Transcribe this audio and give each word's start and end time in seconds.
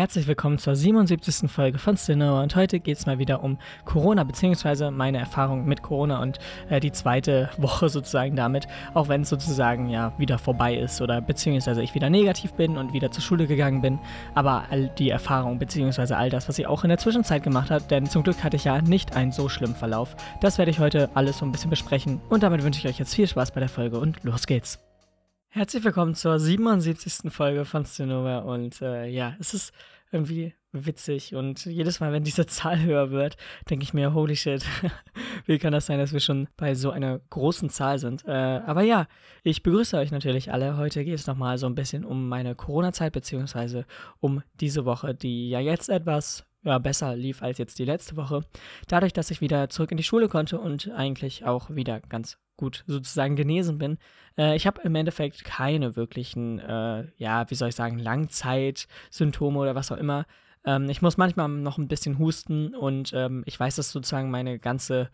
Herzlich 0.00 0.26
willkommen 0.26 0.56
zur 0.56 0.74
77. 0.74 1.50
Folge 1.50 1.76
von 1.78 1.96
Cinema 1.96 2.42
und 2.42 2.56
heute 2.56 2.80
geht 2.80 2.96
es 2.96 3.04
mal 3.04 3.18
wieder 3.18 3.44
um 3.44 3.58
Corona 3.84 4.24
beziehungsweise 4.24 4.90
meine 4.90 5.18
Erfahrung 5.18 5.66
mit 5.66 5.82
Corona 5.82 6.22
und 6.22 6.38
äh, 6.70 6.80
die 6.80 6.90
zweite 6.90 7.50
Woche 7.58 7.90
sozusagen 7.90 8.34
damit, 8.34 8.66
auch 8.94 9.08
wenn 9.08 9.20
es 9.20 9.28
sozusagen 9.28 9.90
ja 9.90 10.14
wieder 10.16 10.38
vorbei 10.38 10.74
ist 10.74 11.02
oder 11.02 11.20
beziehungsweise 11.20 11.82
ich 11.82 11.94
wieder 11.94 12.08
negativ 12.08 12.54
bin 12.54 12.78
und 12.78 12.94
wieder 12.94 13.10
zur 13.10 13.22
Schule 13.22 13.46
gegangen 13.46 13.82
bin, 13.82 13.98
aber 14.34 14.64
all 14.70 14.88
die 14.88 15.10
Erfahrung 15.10 15.58
beziehungsweise 15.58 16.16
all 16.16 16.30
das, 16.30 16.48
was 16.48 16.58
ich 16.58 16.66
auch 16.66 16.82
in 16.82 16.88
der 16.88 16.96
Zwischenzeit 16.96 17.42
gemacht 17.42 17.70
habe, 17.70 17.84
denn 17.84 18.06
zum 18.06 18.22
Glück 18.22 18.42
hatte 18.42 18.56
ich 18.56 18.64
ja 18.64 18.80
nicht 18.80 19.14
einen 19.16 19.32
so 19.32 19.50
schlimmen 19.50 19.76
Verlauf. 19.76 20.16
Das 20.40 20.56
werde 20.56 20.70
ich 20.70 20.78
heute 20.78 21.10
alles 21.12 21.36
so 21.36 21.44
ein 21.44 21.52
bisschen 21.52 21.68
besprechen 21.68 22.22
und 22.30 22.42
damit 22.42 22.64
wünsche 22.64 22.80
ich 22.80 22.88
euch 22.90 22.98
jetzt 22.98 23.14
viel 23.14 23.26
Spaß 23.26 23.50
bei 23.50 23.60
der 23.60 23.68
Folge 23.68 23.98
und 23.98 24.24
los 24.24 24.46
geht's. 24.46 24.78
Herzlich 25.52 25.82
willkommen 25.82 26.14
zur 26.14 26.38
77. 26.38 27.32
Folge 27.32 27.64
von 27.64 27.84
Cinema 27.84 28.38
und 28.38 28.80
äh, 28.82 29.08
ja, 29.08 29.34
es 29.40 29.52
ist 29.52 29.72
irgendwie 30.12 30.54
witzig 30.70 31.34
und 31.34 31.64
jedes 31.64 31.98
Mal, 31.98 32.12
wenn 32.12 32.22
diese 32.22 32.46
Zahl 32.46 32.80
höher 32.80 33.10
wird, 33.10 33.36
denke 33.68 33.82
ich 33.82 33.92
mir, 33.92 34.14
holy 34.14 34.36
shit, 34.36 34.64
wie 35.46 35.58
kann 35.58 35.72
das 35.72 35.86
sein, 35.86 35.98
dass 35.98 36.12
wir 36.12 36.20
schon 36.20 36.46
bei 36.56 36.76
so 36.76 36.92
einer 36.92 37.18
großen 37.30 37.68
Zahl 37.68 37.98
sind? 37.98 38.24
Äh, 38.28 38.30
aber 38.30 38.82
ja, 38.82 39.08
ich 39.42 39.64
begrüße 39.64 39.96
euch 39.96 40.12
natürlich 40.12 40.52
alle. 40.52 40.76
Heute 40.76 41.04
geht 41.04 41.18
es 41.18 41.26
nochmal 41.26 41.58
so 41.58 41.66
ein 41.66 41.74
bisschen 41.74 42.04
um 42.04 42.28
meine 42.28 42.54
Corona-Zeit, 42.54 43.12
beziehungsweise 43.12 43.86
um 44.20 44.44
diese 44.60 44.84
Woche, 44.84 45.16
die 45.16 45.50
ja 45.50 45.58
jetzt 45.58 45.88
etwas 45.88 46.46
ja, 46.62 46.78
besser 46.78 47.16
lief 47.16 47.42
als 47.42 47.58
jetzt 47.58 47.80
die 47.80 47.84
letzte 47.84 48.16
Woche. 48.16 48.44
Dadurch, 48.86 49.14
dass 49.14 49.32
ich 49.32 49.40
wieder 49.40 49.68
zurück 49.68 49.90
in 49.90 49.96
die 49.96 50.04
Schule 50.04 50.28
konnte 50.28 50.60
und 50.60 50.92
eigentlich 50.92 51.44
auch 51.44 51.70
wieder 51.70 51.98
ganz 51.98 52.38
gut 52.60 52.84
sozusagen 52.86 53.34
genesen 53.34 53.78
bin. 53.78 53.98
Äh, 54.38 54.54
ich 54.54 54.66
habe 54.66 54.82
im 54.82 54.94
Endeffekt 54.94 55.44
keine 55.44 55.96
wirklichen, 55.96 56.58
äh, 56.60 57.06
ja, 57.16 57.50
wie 57.50 57.54
soll 57.54 57.70
ich 57.70 57.74
sagen, 57.74 57.98
Langzeitsymptome 57.98 59.58
oder 59.58 59.74
was 59.74 59.90
auch 59.90 59.96
immer. 59.96 60.26
Ähm, 60.64 60.88
ich 60.90 61.02
muss 61.02 61.16
manchmal 61.16 61.48
noch 61.48 61.78
ein 61.78 61.88
bisschen 61.88 62.18
husten 62.18 62.74
und 62.74 63.12
ähm, 63.14 63.42
ich 63.46 63.58
weiß, 63.58 63.76
dass 63.76 63.90
sozusagen 63.90 64.30
meine 64.30 64.58
ganze, 64.58 65.10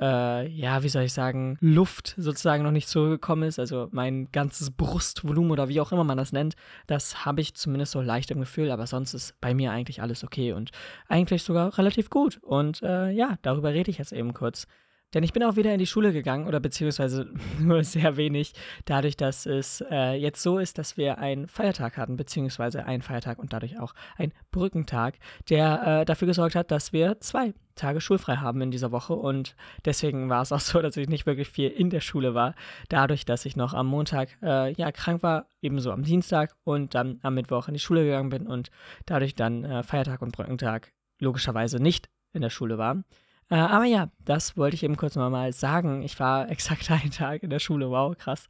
äh, 0.00 0.48
ja, 0.48 0.82
wie 0.84 0.88
soll 0.88 1.02
ich 1.02 1.12
sagen, 1.12 1.58
Luft 1.60 2.14
sozusagen 2.16 2.62
noch 2.62 2.70
nicht 2.70 2.88
zurückgekommen 2.88 3.42
ist. 3.42 3.58
Also 3.58 3.88
mein 3.90 4.30
ganzes 4.30 4.70
Brustvolumen 4.70 5.50
oder 5.50 5.68
wie 5.68 5.80
auch 5.80 5.90
immer 5.90 6.04
man 6.04 6.18
das 6.18 6.32
nennt, 6.32 6.54
das 6.86 7.24
habe 7.24 7.40
ich 7.40 7.54
zumindest 7.54 7.92
so 7.92 8.00
leicht 8.00 8.30
im 8.30 8.40
Gefühl, 8.40 8.70
aber 8.70 8.86
sonst 8.86 9.14
ist 9.14 9.40
bei 9.40 9.54
mir 9.54 9.72
eigentlich 9.72 10.02
alles 10.02 10.22
okay 10.22 10.52
und 10.52 10.70
eigentlich 11.08 11.42
sogar 11.42 11.76
relativ 11.78 12.08
gut. 12.10 12.38
Und 12.42 12.82
äh, 12.82 13.10
ja, 13.10 13.38
darüber 13.42 13.74
rede 13.74 13.90
ich 13.90 13.98
jetzt 13.98 14.12
eben 14.12 14.34
kurz. 14.34 14.68
Denn 15.14 15.22
ich 15.22 15.32
bin 15.32 15.44
auch 15.44 15.56
wieder 15.56 15.72
in 15.72 15.78
die 15.78 15.86
Schule 15.86 16.12
gegangen 16.12 16.46
oder 16.46 16.60
beziehungsweise 16.60 17.28
nur 17.60 17.84
sehr 17.84 18.16
wenig, 18.16 18.52
dadurch, 18.84 19.16
dass 19.16 19.46
es 19.46 19.82
äh, 19.90 20.14
jetzt 20.14 20.42
so 20.42 20.58
ist, 20.58 20.78
dass 20.78 20.96
wir 20.96 21.18
einen 21.18 21.46
Feiertag 21.46 21.96
hatten, 21.96 22.16
beziehungsweise 22.16 22.84
einen 22.84 23.02
Feiertag 23.02 23.38
und 23.38 23.52
dadurch 23.52 23.78
auch 23.78 23.94
einen 24.16 24.32
Brückentag, 24.50 25.18
der 25.48 26.00
äh, 26.00 26.04
dafür 26.04 26.26
gesorgt 26.26 26.56
hat, 26.56 26.70
dass 26.70 26.92
wir 26.92 27.20
zwei 27.20 27.54
Tage 27.76 28.00
schulfrei 28.00 28.36
haben 28.36 28.60
in 28.62 28.70
dieser 28.70 28.90
Woche 28.90 29.14
und 29.14 29.54
deswegen 29.84 30.28
war 30.28 30.42
es 30.42 30.50
auch 30.50 30.60
so, 30.60 30.82
dass 30.82 30.96
ich 30.96 31.08
nicht 31.08 31.26
wirklich 31.26 31.48
viel 31.48 31.70
in 31.70 31.90
der 31.90 32.00
Schule 32.00 32.34
war, 32.34 32.54
dadurch, 32.88 33.24
dass 33.24 33.46
ich 33.46 33.54
noch 33.54 33.74
am 33.74 33.86
Montag 33.86 34.36
äh, 34.42 34.72
ja 34.72 34.90
krank 34.90 35.22
war, 35.22 35.46
ebenso 35.62 35.92
am 35.92 36.02
Dienstag 36.02 36.56
und 36.64 36.94
dann 36.94 37.20
am 37.22 37.34
Mittwoch 37.34 37.68
in 37.68 37.74
die 37.74 37.80
Schule 37.80 38.04
gegangen 38.04 38.30
bin 38.30 38.46
und 38.46 38.70
dadurch 39.04 39.34
dann 39.34 39.64
äh, 39.64 39.82
Feiertag 39.82 40.20
und 40.22 40.32
Brückentag 40.32 40.92
logischerweise 41.20 41.80
nicht 41.80 42.08
in 42.32 42.42
der 42.42 42.50
Schule 42.50 42.76
war. 42.76 43.04
Äh, 43.48 43.56
aber 43.56 43.84
ja, 43.84 44.10
das 44.24 44.56
wollte 44.56 44.74
ich 44.74 44.82
eben 44.82 44.96
kurz 44.96 45.16
mal 45.16 45.52
sagen. 45.52 46.02
Ich 46.02 46.18
war 46.18 46.48
exakt 46.50 46.90
einen 46.90 47.10
Tag 47.10 47.42
in 47.42 47.50
der 47.50 47.58
Schule. 47.58 47.90
Wow, 47.90 48.16
krass. 48.16 48.48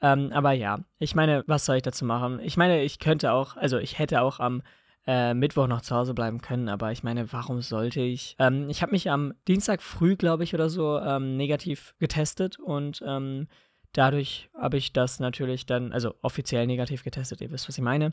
Ähm, 0.00 0.30
aber 0.32 0.52
ja, 0.52 0.80
ich 0.98 1.14
meine, 1.14 1.42
was 1.46 1.64
soll 1.64 1.76
ich 1.76 1.82
dazu 1.82 2.04
machen? 2.04 2.40
Ich 2.40 2.56
meine, 2.56 2.82
ich 2.82 2.98
könnte 2.98 3.32
auch, 3.32 3.56
also 3.56 3.78
ich 3.78 3.98
hätte 3.98 4.22
auch 4.22 4.38
am 4.38 4.62
äh, 5.06 5.34
Mittwoch 5.34 5.66
noch 5.66 5.80
zu 5.80 5.96
Hause 5.96 6.14
bleiben 6.14 6.40
können, 6.40 6.68
aber 6.68 6.92
ich 6.92 7.02
meine, 7.02 7.32
warum 7.32 7.62
sollte 7.62 8.00
ich? 8.00 8.36
Ähm, 8.38 8.68
ich 8.68 8.82
habe 8.82 8.92
mich 8.92 9.10
am 9.10 9.34
Dienstag 9.48 9.82
früh, 9.82 10.16
glaube 10.16 10.44
ich, 10.44 10.54
oder 10.54 10.68
so 10.68 10.98
ähm, 10.98 11.36
negativ 11.36 11.94
getestet 11.98 12.58
und 12.60 13.02
ähm, 13.04 13.48
dadurch 13.92 14.50
habe 14.54 14.76
ich 14.76 14.92
das 14.92 15.18
natürlich 15.18 15.66
dann, 15.66 15.92
also 15.92 16.14
offiziell 16.22 16.66
negativ 16.66 17.02
getestet, 17.02 17.40
ihr 17.40 17.50
wisst, 17.50 17.68
was 17.68 17.78
ich 17.78 17.82
meine. 17.82 18.12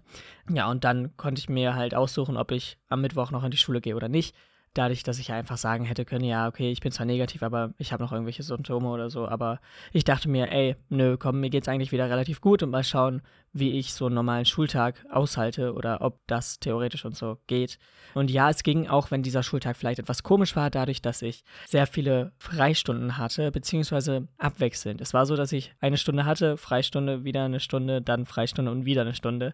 Ja, 0.49 0.71
und 0.71 0.83
dann 0.85 1.15
konnte 1.17 1.39
ich 1.39 1.49
mir 1.49 1.75
halt 1.75 1.93
aussuchen, 1.93 2.37
ob 2.37 2.51
ich 2.51 2.77
am 2.87 3.01
Mittwoch 3.01 3.29
noch 3.29 3.43
in 3.43 3.51
die 3.51 3.57
Schule 3.57 3.81
gehe 3.81 3.95
oder 3.95 4.07
nicht 4.09 4.35
dadurch, 4.75 5.03
dass 5.03 5.19
ich 5.19 5.31
einfach 5.31 5.57
sagen 5.57 5.85
hätte 5.85 6.05
können, 6.05 6.25
ja, 6.25 6.47
okay, 6.47 6.71
ich 6.71 6.81
bin 6.81 6.91
zwar 6.91 7.05
negativ, 7.05 7.41
aber 7.41 7.73
ich 7.77 7.91
habe 7.91 8.03
noch 8.03 8.11
irgendwelche 8.11 8.43
Symptome 8.43 8.89
oder 8.89 9.09
so, 9.09 9.27
aber 9.27 9.59
ich 9.91 10.03
dachte 10.03 10.29
mir, 10.29 10.51
ey, 10.51 10.75
nö, 10.89 11.17
komm, 11.17 11.39
mir 11.39 11.49
geht's 11.49 11.67
eigentlich 11.67 11.91
wieder 11.91 12.09
relativ 12.09 12.41
gut 12.41 12.61
und 12.61 12.69
mal 12.69 12.83
schauen, 12.83 13.21
wie 13.53 13.71
ich 13.79 13.93
so 13.93 14.05
einen 14.05 14.15
normalen 14.15 14.45
Schultag 14.45 15.05
aushalte 15.09 15.73
oder 15.73 16.01
ob 16.01 16.19
das 16.27 16.59
theoretisch 16.59 17.05
und 17.05 17.15
so 17.15 17.37
geht. 17.47 17.79
Und 18.13 18.29
ja, 18.29 18.49
es 18.49 18.63
ging 18.63 18.87
auch, 18.87 19.11
wenn 19.11 19.23
dieser 19.23 19.43
Schultag 19.43 19.77
vielleicht 19.77 19.99
etwas 19.99 20.23
komisch 20.23 20.55
war, 20.57 20.69
dadurch, 20.69 21.01
dass 21.01 21.21
ich 21.21 21.43
sehr 21.65 21.87
viele 21.87 22.33
Freistunden 22.37 23.17
hatte, 23.17 23.51
beziehungsweise 23.51 24.27
abwechselnd. 24.37 24.99
Es 24.99 25.13
war 25.13 25.25
so, 25.25 25.37
dass 25.37 25.53
ich 25.53 25.73
eine 25.79 25.97
Stunde 25.97 26.25
hatte, 26.25 26.57
Freistunde, 26.57 27.23
wieder 27.23 27.45
eine 27.45 27.61
Stunde, 27.61 28.01
dann 28.01 28.25
Freistunde 28.25 28.71
und 28.71 28.85
wieder 28.85 29.01
eine 29.01 29.15
Stunde. 29.15 29.53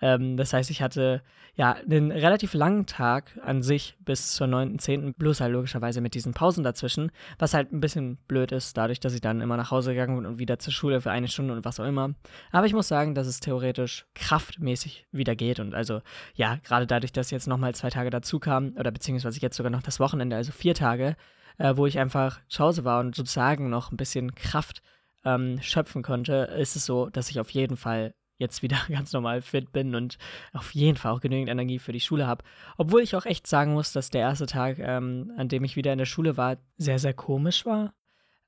Ähm, 0.00 0.36
das 0.36 0.52
heißt, 0.52 0.70
ich 0.70 0.82
hatte 0.82 1.22
ja 1.54 1.72
einen 1.72 2.10
relativ 2.10 2.54
langen 2.54 2.86
Tag 2.86 3.38
an 3.44 3.62
sich 3.62 3.96
bis 4.00 4.32
zur 4.32 4.46
9.10. 4.46 5.14
bloß 5.16 5.40
halt 5.40 5.52
logischerweise 5.52 6.00
mit 6.00 6.14
diesen 6.14 6.32
Pausen 6.32 6.64
dazwischen, 6.64 7.10
was 7.38 7.54
halt 7.54 7.72
ein 7.72 7.80
bisschen 7.80 8.16
blöd 8.28 8.52
ist, 8.52 8.76
dadurch, 8.76 9.00
dass 9.00 9.14
ich 9.14 9.20
dann 9.20 9.40
immer 9.40 9.56
nach 9.56 9.70
Hause 9.70 9.92
gegangen 9.92 10.16
bin 10.16 10.26
und 10.26 10.38
wieder 10.38 10.58
zur 10.58 10.72
Schule 10.72 11.00
für 11.00 11.10
eine 11.10 11.28
Stunde 11.28 11.52
und 11.54 11.64
was 11.64 11.80
auch 11.80 11.84
immer. 11.84 12.14
Aber 12.52 12.66
ich 12.66 12.72
muss 12.72 12.88
sagen, 12.88 13.14
dass 13.14 13.26
es 13.26 13.40
theoretisch 13.40 14.06
kraftmäßig 14.14 15.06
wieder 15.12 15.36
geht 15.36 15.60
und 15.60 15.74
also 15.74 16.00
ja, 16.34 16.56
gerade 16.64 16.86
dadurch, 16.86 17.12
dass 17.12 17.30
jetzt 17.30 17.48
nochmal 17.48 17.74
zwei 17.74 17.90
Tage 17.90 18.10
dazu 18.10 18.38
kamen 18.38 18.76
oder 18.78 18.90
beziehungsweise 18.90 19.40
jetzt 19.40 19.56
sogar 19.56 19.70
noch 19.70 19.82
das 19.82 20.00
Wochenende, 20.00 20.36
also 20.36 20.52
vier 20.52 20.74
Tage, 20.74 21.16
äh, 21.58 21.76
wo 21.76 21.86
ich 21.86 21.98
einfach 21.98 22.40
zu 22.48 22.64
Hause 22.64 22.84
war 22.84 23.00
und 23.00 23.14
sozusagen 23.14 23.68
noch 23.68 23.92
ein 23.92 23.96
bisschen 23.96 24.34
Kraft 24.34 24.82
ähm, 25.24 25.58
schöpfen 25.60 26.02
konnte, 26.02 26.50
ist 26.58 26.76
es 26.76 26.86
so, 26.86 27.10
dass 27.10 27.30
ich 27.30 27.40
auf 27.40 27.50
jeden 27.50 27.76
Fall 27.76 28.14
jetzt 28.40 28.62
wieder 28.62 28.78
ganz 28.88 29.12
normal 29.12 29.42
fit 29.42 29.70
bin 29.70 29.94
und 29.94 30.18
auf 30.52 30.74
jeden 30.74 30.96
Fall 30.96 31.12
auch 31.12 31.20
genügend 31.20 31.48
Energie 31.48 31.78
für 31.78 31.92
die 31.92 32.00
Schule 32.00 32.26
habe. 32.26 32.42
Obwohl 32.76 33.02
ich 33.02 33.14
auch 33.14 33.26
echt 33.26 33.46
sagen 33.46 33.74
muss, 33.74 33.92
dass 33.92 34.10
der 34.10 34.22
erste 34.22 34.46
Tag, 34.46 34.78
ähm, 34.80 35.32
an 35.36 35.48
dem 35.48 35.62
ich 35.62 35.76
wieder 35.76 35.92
in 35.92 35.98
der 35.98 36.06
Schule 36.06 36.36
war, 36.36 36.56
sehr, 36.76 36.98
sehr 36.98 37.14
komisch 37.14 37.64
war. 37.66 37.94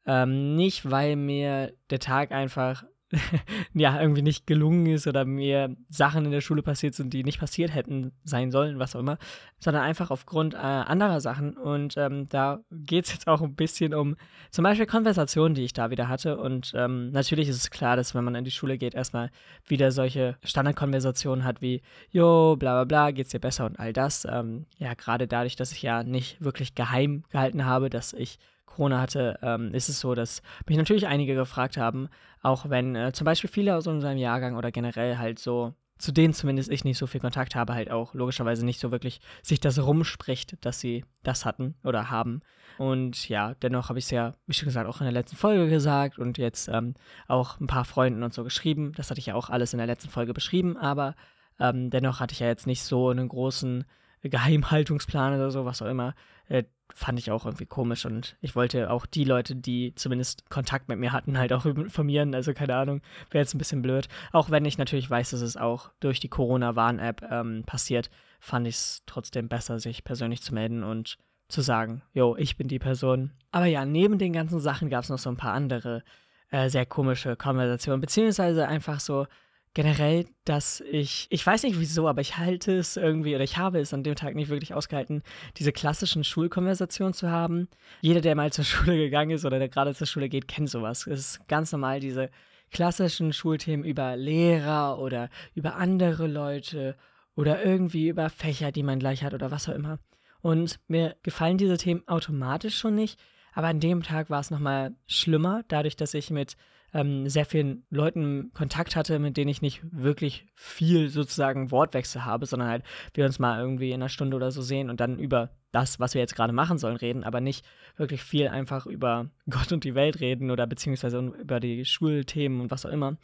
Ähm, 0.04 0.56
nicht, 0.56 0.90
weil 0.90 1.14
mir 1.14 1.74
der 1.90 2.00
Tag 2.00 2.32
einfach 2.32 2.84
ja, 3.74 4.00
irgendwie 4.00 4.22
nicht 4.22 4.46
gelungen 4.46 4.86
ist 4.86 5.06
oder 5.06 5.24
mir 5.24 5.76
Sachen 5.90 6.24
in 6.24 6.30
der 6.30 6.40
Schule 6.40 6.62
passiert 6.62 6.94
sind, 6.94 7.12
die 7.12 7.24
nicht 7.24 7.40
passiert 7.40 7.74
hätten 7.74 8.12
sein 8.24 8.50
sollen, 8.50 8.78
was 8.78 8.96
auch 8.96 9.00
immer, 9.00 9.18
sondern 9.58 9.82
einfach 9.82 10.10
aufgrund 10.10 10.54
äh, 10.54 10.58
anderer 10.58 11.20
Sachen. 11.20 11.56
Und 11.56 11.96
ähm, 11.96 12.28
da 12.28 12.60
geht 12.70 13.04
es 13.04 13.12
jetzt 13.12 13.28
auch 13.28 13.42
ein 13.42 13.54
bisschen 13.54 13.94
um 13.94 14.16
zum 14.50 14.62
Beispiel 14.62 14.86
Konversationen, 14.86 15.54
die 15.54 15.64
ich 15.64 15.72
da 15.72 15.90
wieder 15.90 16.08
hatte. 16.08 16.38
Und 16.38 16.72
ähm, 16.74 17.10
natürlich 17.10 17.48
ist 17.48 17.56
es 17.56 17.70
klar, 17.70 17.96
dass 17.96 18.14
wenn 18.14 18.24
man 18.24 18.34
in 18.34 18.44
die 18.44 18.50
Schule 18.50 18.78
geht, 18.78 18.94
erstmal 18.94 19.30
wieder 19.66 19.92
solche 19.92 20.36
Standardkonversationen 20.44 21.44
hat 21.44 21.60
wie, 21.60 21.82
jo, 22.10 22.56
bla 22.56 22.72
bla 22.72 22.84
bla, 22.84 23.10
geht's 23.10 23.30
dir 23.30 23.40
besser 23.40 23.66
und 23.66 23.78
all 23.78 23.92
das. 23.92 24.26
Ähm, 24.30 24.66
ja, 24.78 24.94
gerade 24.94 25.26
dadurch, 25.26 25.56
dass 25.56 25.72
ich 25.72 25.82
ja 25.82 26.02
nicht 26.02 26.42
wirklich 26.42 26.74
geheim 26.74 27.24
gehalten 27.30 27.66
habe, 27.66 27.90
dass 27.90 28.12
ich 28.12 28.38
Corona 28.72 29.00
hatte, 29.00 29.38
ähm, 29.42 29.74
ist 29.74 29.88
es 29.88 30.00
so, 30.00 30.14
dass 30.14 30.42
mich 30.66 30.78
natürlich 30.78 31.06
einige 31.06 31.34
gefragt 31.34 31.76
haben, 31.76 32.08
auch 32.42 32.68
wenn 32.70 32.96
äh, 32.96 33.12
zum 33.12 33.24
Beispiel 33.24 33.50
viele 33.50 33.76
aus 33.76 33.86
unserem 33.86 34.16
Jahrgang 34.16 34.56
oder 34.56 34.72
generell 34.72 35.18
halt 35.18 35.38
so, 35.38 35.74
zu 35.98 36.10
denen 36.10 36.34
zumindest 36.34 36.70
ich 36.70 36.84
nicht 36.84 36.98
so 36.98 37.06
viel 37.06 37.20
Kontakt 37.20 37.54
habe, 37.54 37.74
halt 37.74 37.90
auch 37.90 38.14
logischerweise 38.14 38.64
nicht 38.64 38.80
so 38.80 38.90
wirklich 38.90 39.20
sich 39.42 39.60
das 39.60 39.78
rumspricht, 39.78 40.64
dass 40.64 40.80
sie 40.80 41.04
das 41.22 41.44
hatten 41.44 41.74
oder 41.84 42.10
haben. 42.10 42.40
Und 42.78 43.28
ja, 43.28 43.54
dennoch 43.62 43.88
habe 43.88 43.98
ich 43.98 44.06
es 44.06 44.10
ja, 44.10 44.34
wie 44.46 44.54
schon 44.54 44.66
gesagt, 44.66 44.88
auch 44.88 45.00
in 45.00 45.04
der 45.04 45.12
letzten 45.12 45.36
Folge 45.36 45.68
gesagt 45.68 46.18
und 46.18 46.38
jetzt 46.38 46.68
ähm, 46.68 46.94
auch 47.28 47.60
ein 47.60 47.66
paar 47.66 47.84
Freunden 47.84 48.22
und 48.22 48.32
so 48.32 48.42
geschrieben. 48.42 48.92
Das 48.96 49.10
hatte 49.10 49.20
ich 49.20 49.26
ja 49.26 49.34
auch 49.34 49.50
alles 49.50 49.74
in 49.74 49.78
der 49.78 49.86
letzten 49.86 50.08
Folge 50.08 50.32
beschrieben, 50.32 50.76
aber 50.76 51.14
ähm, 51.60 51.90
dennoch 51.90 52.20
hatte 52.20 52.32
ich 52.32 52.40
ja 52.40 52.48
jetzt 52.48 52.66
nicht 52.66 52.82
so 52.82 53.10
einen 53.10 53.28
großen 53.28 53.84
Geheimhaltungsplan 54.22 55.34
oder 55.34 55.50
so, 55.50 55.64
was 55.64 55.82
auch 55.82 55.86
immer, 55.86 56.14
äh, 56.48 56.64
fand 56.94 57.18
ich 57.18 57.30
auch 57.30 57.44
irgendwie 57.44 57.66
komisch 57.66 58.06
und 58.06 58.36
ich 58.40 58.54
wollte 58.56 58.90
auch 58.90 59.06
die 59.06 59.24
Leute, 59.24 59.56
die 59.56 59.94
zumindest 59.94 60.48
Kontakt 60.50 60.88
mit 60.88 60.98
mir 60.98 61.12
hatten, 61.12 61.38
halt 61.38 61.52
auch 61.52 61.64
informieren. 61.66 62.34
Also 62.34 62.54
keine 62.54 62.76
Ahnung, 62.76 63.00
wäre 63.30 63.42
jetzt 63.42 63.54
ein 63.54 63.58
bisschen 63.58 63.82
blöd. 63.82 64.08
Auch 64.32 64.50
wenn 64.50 64.64
ich 64.64 64.78
natürlich 64.78 65.08
weiß, 65.08 65.30
dass 65.30 65.40
es 65.40 65.56
auch 65.56 65.90
durch 66.00 66.20
die 66.20 66.28
Corona-Warn-App 66.28 67.22
ähm, 67.30 67.64
passiert, 67.64 68.10
fand 68.40 68.66
ich 68.66 68.76
es 68.76 69.02
trotzdem 69.06 69.48
besser, 69.48 69.78
sich 69.78 70.04
persönlich 70.04 70.42
zu 70.42 70.54
melden 70.54 70.82
und 70.82 71.18
zu 71.48 71.60
sagen, 71.60 72.02
jo, 72.12 72.36
ich 72.36 72.56
bin 72.56 72.68
die 72.68 72.78
Person. 72.78 73.30
Aber 73.50 73.66
ja, 73.66 73.84
neben 73.84 74.18
den 74.18 74.32
ganzen 74.32 74.58
Sachen 74.58 74.88
gab 74.88 75.04
es 75.04 75.10
noch 75.10 75.18
so 75.18 75.30
ein 75.30 75.36
paar 75.36 75.52
andere 75.52 76.02
äh, 76.50 76.68
sehr 76.68 76.86
komische 76.86 77.36
Konversationen, 77.36 78.00
beziehungsweise 78.00 78.66
einfach 78.66 79.00
so 79.00 79.26
generell, 79.74 80.26
dass 80.44 80.80
ich, 80.80 81.26
ich 81.30 81.46
weiß 81.46 81.62
nicht 81.62 81.80
wieso, 81.80 82.08
aber 82.08 82.20
ich 82.20 82.36
halte 82.36 82.76
es 82.76 82.96
irgendwie 82.96 83.34
oder 83.34 83.44
ich 83.44 83.56
habe 83.56 83.80
es 83.80 83.94
an 83.94 84.02
dem 84.02 84.14
Tag 84.14 84.34
nicht 84.34 84.50
wirklich 84.50 84.74
ausgehalten, 84.74 85.22
diese 85.56 85.72
klassischen 85.72 86.24
Schulkonversationen 86.24 87.14
zu 87.14 87.30
haben. 87.30 87.68
Jeder, 88.00 88.20
der 88.20 88.34
mal 88.34 88.52
zur 88.52 88.64
Schule 88.66 88.96
gegangen 88.96 89.30
ist 89.30 89.44
oder 89.44 89.58
der 89.58 89.68
gerade 89.68 89.94
zur 89.94 90.06
Schule 90.06 90.28
geht, 90.28 90.48
kennt 90.48 90.68
sowas. 90.68 91.06
Es 91.06 91.20
ist 91.20 91.48
ganz 91.48 91.72
normal, 91.72 92.00
diese 92.00 92.30
klassischen 92.70 93.32
Schulthemen 93.32 93.84
über 93.84 94.16
Lehrer 94.16 94.98
oder 94.98 95.28
über 95.54 95.76
andere 95.76 96.26
Leute 96.26 96.96
oder 97.34 97.64
irgendwie 97.64 98.08
über 98.08 98.28
Fächer, 98.30 98.72
die 98.72 98.82
man 98.82 98.98
gleich 98.98 99.22
hat 99.22 99.34
oder 99.34 99.50
was 99.50 99.68
auch 99.68 99.74
immer. 99.74 99.98
Und 100.40 100.80
mir 100.88 101.16
gefallen 101.22 101.58
diese 101.58 101.78
Themen 101.78 102.06
automatisch 102.08 102.76
schon 102.76 102.94
nicht, 102.94 103.18
aber 103.54 103.68
an 103.68 103.80
dem 103.80 104.02
Tag 104.02 104.28
war 104.28 104.40
es 104.40 104.50
nochmal 104.50 104.94
schlimmer, 105.06 105.62
dadurch, 105.68 105.96
dass 105.96 106.14
ich 106.14 106.30
mit 106.30 106.56
ähm, 106.94 107.28
sehr 107.28 107.46
vielen 107.46 107.84
Leuten 107.90 108.52
Kontakt 108.52 108.96
hatte, 108.96 109.18
mit 109.18 109.36
denen 109.36 109.48
ich 109.48 109.62
nicht 109.62 109.82
wirklich 109.90 110.46
viel 110.54 111.08
sozusagen 111.08 111.70
Wortwechsel 111.70 112.24
habe, 112.24 112.46
sondern 112.46 112.68
halt 112.68 112.84
wir 113.14 113.24
uns 113.24 113.38
mal 113.38 113.60
irgendwie 113.60 113.90
in 113.90 113.94
einer 113.94 114.08
Stunde 114.08 114.36
oder 114.36 114.50
so 114.50 114.62
sehen 114.62 114.90
und 114.90 115.00
dann 115.00 115.18
über 115.18 115.50
das, 115.72 115.98
was 116.00 116.14
wir 116.14 116.20
jetzt 116.20 116.36
gerade 116.36 116.52
machen 116.52 116.78
sollen, 116.78 116.96
reden, 116.96 117.24
aber 117.24 117.40
nicht 117.40 117.64
wirklich 117.96 118.22
viel 118.22 118.48
einfach 118.48 118.86
über 118.86 119.30
Gott 119.50 119.72
und 119.72 119.84
die 119.84 119.94
Welt 119.94 120.20
reden 120.20 120.50
oder 120.50 120.66
beziehungsweise 120.66 121.18
über 121.18 121.60
die 121.60 121.84
Schulthemen 121.84 122.60
und 122.60 122.70
was 122.70 122.84
auch 122.84 122.90
immer, 122.90 123.16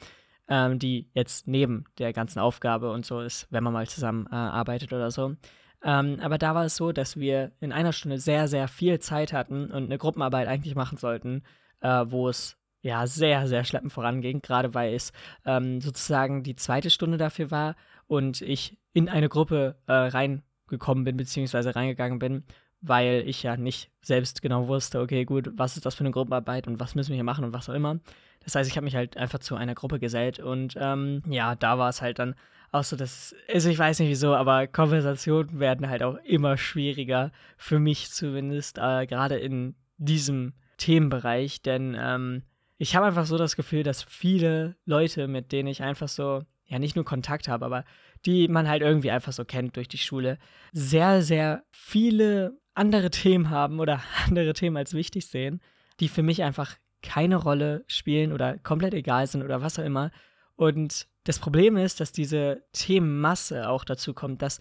ähm, 0.48 0.78
die 0.78 1.10
jetzt 1.12 1.46
neben 1.46 1.84
der 1.98 2.12
ganzen 2.12 2.38
Aufgabe 2.38 2.90
und 2.90 3.04
so 3.04 3.20
ist, 3.20 3.46
wenn 3.50 3.64
man 3.64 3.74
mal 3.74 3.86
zusammen 3.86 4.26
äh, 4.30 4.34
arbeitet 4.34 4.92
oder 4.92 5.10
so. 5.10 5.36
Ähm, 5.84 6.18
aber 6.20 6.38
da 6.38 6.54
war 6.54 6.64
es 6.64 6.74
so, 6.74 6.90
dass 6.90 7.18
wir 7.18 7.52
in 7.60 7.70
einer 7.70 7.92
Stunde 7.92 8.18
sehr, 8.18 8.48
sehr 8.48 8.66
viel 8.66 8.98
Zeit 8.98 9.32
hatten 9.32 9.70
und 9.70 9.84
eine 9.84 9.98
Gruppenarbeit 9.98 10.48
eigentlich 10.48 10.74
machen 10.74 10.98
sollten, 10.98 11.44
äh, 11.80 12.04
wo 12.08 12.28
es 12.28 12.57
ja 12.82 13.06
sehr, 13.06 13.46
sehr 13.48 13.64
schleppend 13.64 13.92
voranging, 13.92 14.40
gerade 14.40 14.74
weil 14.74 14.94
es 14.94 15.12
ähm, 15.44 15.80
sozusagen 15.80 16.42
die 16.42 16.56
zweite 16.56 16.90
Stunde 16.90 17.18
dafür 17.18 17.50
war 17.50 17.76
und 18.06 18.40
ich 18.40 18.78
in 18.92 19.08
eine 19.08 19.28
Gruppe 19.28 19.76
äh, 19.86 19.92
reingekommen 19.92 21.04
bin, 21.04 21.16
beziehungsweise 21.16 21.74
reingegangen 21.74 22.18
bin, 22.18 22.44
weil 22.80 23.24
ich 23.26 23.42
ja 23.42 23.56
nicht 23.56 23.90
selbst 24.00 24.42
genau 24.42 24.68
wusste, 24.68 25.00
okay, 25.00 25.24
gut, 25.24 25.50
was 25.54 25.76
ist 25.76 25.86
das 25.86 25.96
für 25.96 26.04
eine 26.04 26.12
Gruppenarbeit 26.12 26.66
und 26.66 26.78
was 26.80 26.94
müssen 26.94 27.10
wir 27.10 27.16
hier 27.16 27.24
machen 27.24 27.44
und 27.44 27.52
was 27.52 27.68
auch 27.68 27.74
immer. 27.74 27.98
Das 28.44 28.54
heißt, 28.54 28.70
ich 28.70 28.76
habe 28.76 28.84
mich 28.84 28.94
halt 28.94 29.16
einfach 29.16 29.40
zu 29.40 29.56
einer 29.56 29.74
Gruppe 29.74 29.98
gesellt 29.98 30.38
und 30.38 30.74
ähm, 30.78 31.22
ja, 31.28 31.56
da 31.56 31.78
war 31.78 31.88
es 31.88 32.00
halt 32.00 32.18
dann 32.18 32.34
auch 32.70 32.84
so, 32.84 32.96
dass, 32.96 33.34
also 33.52 33.70
ich 33.70 33.78
weiß 33.78 33.98
nicht 33.98 34.10
wieso, 34.10 34.34
aber 34.34 34.66
Konversationen 34.66 35.58
werden 35.58 35.88
halt 35.88 36.02
auch 36.02 36.16
immer 36.24 36.56
schwieriger, 36.56 37.32
für 37.56 37.78
mich 37.78 38.10
zumindest, 38.10 38.78
äh, 38.78 39.06
gerade 39.06 39.36
in 39.36 39.74
diesem 39.96 40.52
Themenbereich, 40.76 41.62
denn 41.62 41.96
ähm, 41.98 42.42
ich 42.78 42.94
habe 42.94 43.06
einfach 43.06 43.26
so 43.26 43.36
das 43.36 43.56
Gefühl, 43.56 43.82
dass 43.82 44.04
viele 44.04 44.76
Leute, 44.84 45.26
mit 45.26 45.52
denen 45.52 45.68
ich 45.68 45.82
einfach 45.82 46.08
so, 46.08 46.42
ja, 46.66 46.78
nicht 46.78 46.94
nur 46.96 47.04
Kontakt 47.04 47.48
habe, 47.48 47.64
aber 47.64 47.84
die 48.24 48.48
man 48.48 48.68
halt 48.68 48.82
irgendwie 48.82 49.10
einfach 49.10 49.32
so 49.32 49.44
kennt 49.44 49.76
durch 49.76 49.88
die 49.88 49.98
Schule, 49.98 50.38
sehr, 50.72 51.22
sehr 51.22 51.64
viele 51.70 52.58
andere 52.74 53.10
Themen 53.10 53.50
haben 53.50 53.80
oder 53.80 54.00
andere 54.26 54.52
Themen 54.52 54.76
als 54.76 54.94
wichtig 54.94 55.26
sehen, 55.26 55.60
die 56.00 56.08
für 56.08 56.22
mich 56.22 56.42
einfach 56.42 56.76
keine 57.02 57.36
Rolle 57.36 57.84
spielen 57.86 58.32
oder 58.32 58.58
komplett 58.58 58.94
egal 58.94 59.26
sind 59.26 59.42
oder 59.42 59.60
was 59.60 59.78
auch 59.78 59.84
immer. 59.84 60.10
Und 60.54 61.08
das 61.24 61.38
Problem 61.38 61.76
ist, 61.76 62.00
dass 62.00 62.12
diese 62.12 62.64
Themenmasse 62.72 63.68
auch 63.68 63.84
dazu 63.84 64.14
kommt, 64.14 64.42
dass 64.42 64.60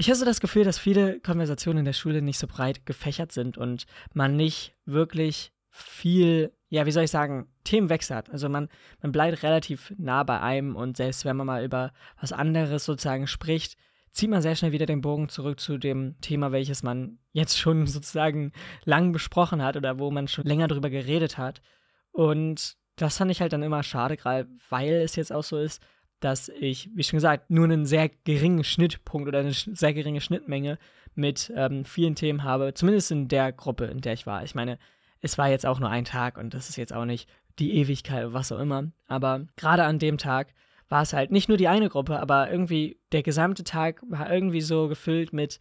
ich 0.00 0.08
habe 0.08 0.16
so 0.16 0.24
das 0.24 0.40
Gefühl, 0.40 0.62
dass 0.62 0.78
viele 0.78 1.18
Konversationen 1.18 1.80
in 1.80 1.84
der 1.84 1.92
Schule 1.92 2.22
nicht 2.22 2.38
so 2.38 2.46
breit 2.46 2.86
gefächert 2.86 3.32
sind 3.32 3.58
und 3.58 3.86
man 4.14 4.36
nicht 4.36 4.76
wirklich 4.84 5.52
viel 5.70 6.52
ja, 6.70 6.86
wie 6.86 6.90
soll 6.90 7.04
ich 7.04 7.10
sagen, 7.10 7.48
Themenwechsel 7.64 8.16
hat. 8.16 8.30
Also 8.30 8.48
man, 8.48 8.68
man 9.00 9.12
bleibt 9.12 9.42
relativ 9.42 9.92
nah 9.96 10.22
bei 10.22 10.40
einem 10.40 10.76
und 10.76 10.96
selbst 10.96 11.24
wenn 11.24 11.36
man 11.36 11.46
mal 11.46 11.64
über 11.64 11.92
was 12.20 12.32
anderes 12.32 12.84
sozusagen 12.84 13.26
spricht, 13.26 13.76
zieht 14.12 14.30
man 14.30 14.42
sehr 14.42 14.56
schnell 14.56 14.72
wieder 14.72 14.86
den 14.86 15.00
Bogen 15.00 15.28
zurück 15.28 15.60
zu 15.60 15.78
dem 15.78 16.20
Thema, 16.20 16.52
welches 16.52 16.82
man 16.82 17.18
jetzt 17.32 17.58
schon 17.58 17.86
sozusagen 17.86 18.52
lang 18.84 19.12
besprochen 19.12 19.62
hat 19.62 19.76
oder 19.76 19.98
wo 19.98 20.10
man 20.10 20.28
schon 20.28 20.44
länger 20.44 20.68
drüber 20.68 20.90
geredet 20.90 21.38
hat. 21.38 21.62
Und 22.12 22.76
das 22.96 23.16
fand 23.16 23.30
ich 23.30 23.40
halt 23.40 23.52
dann 23.52 23.62
immer 23.62 23.82
schade, 23.82 24.16
gerade 24.16 24.48
weil 24.68 24.94
es 24.94 25.16
jetzt 25.16 25.32
auch 25.32 25.44
so 25.44 25.56
ist, 25.58 25.82
dass 26.20 26.48
ich, 26.48 26.90
wie 26.94 27.04
schon 27.04 27.18
gesagt, 27.18 27.48
nur 27.48 27.64
einen 27.64 27.86
sehr 27.86 28.08
geringen 28.08 28.64
Schnittpunkt 28.64 29.28
oder 29.28 29.38
eine 29.38 29.52
sehr 29.52 29.94
geringe 29.94 30.20
Schnittmenge 30.20 30.78
mit 31.14 31.52
ähm, 31.54 31.84
vielen 31.84 32.16
Themen 32.16 32.42
habe, 32.42 32.74
zumindest 32.74 33.12
in 33.12 33.28
der 33.28 33.52
Gruppe, 33.52 33.84
in 33.84 34.00
der 34.00 34.14
ich 34.14 34.26
war. 34.26 34.42
Ich 34.42 34.56
meine, 34.56 34.78
es 35.20 35.38
war 35.38 35.48
jetzt 35.48 35.66
auch 35.66 35.80
nur 35.80 35.90
ein 35.90 36.04
Tag 36.04 36.38
und 36.38 36.54
das 36.54 36.68
ist 36.68 36.76
jetzt 36.76 36.92
auch 36.92 37.04
nicht 37.04 37.28
die 37.58 37.74
Ewigkeit 37.74 38.24
oder 38.24 38.34
was 38.34 38.52
auch 38.52 38.58
immer. 38.58 38.84
Aber 39.06 39.46
gerade 39.56 39.84
an 39.84 39.98
dem 39.98 40.18
Tag 40.18 40.54
war 40.88 41.02
es 41.02 41.12
halt 41.12 41.30
nicht 41.30 41.48
nur 41.48 41.58
die 41.58 41.68
eine 41.68 41.88
Gruppe, 41.88 42.18
aber 42.20 42.50
irgendwie 42.50 42.98
der 43.12 43.22
gesamte 43.22 43.64
Tag 43.64 44.00
war 44.08 44.32
irgendwie 44.32 44.60
so 44.60 44.88
gefüllt 44.88 45.32
mit 45.32 45.58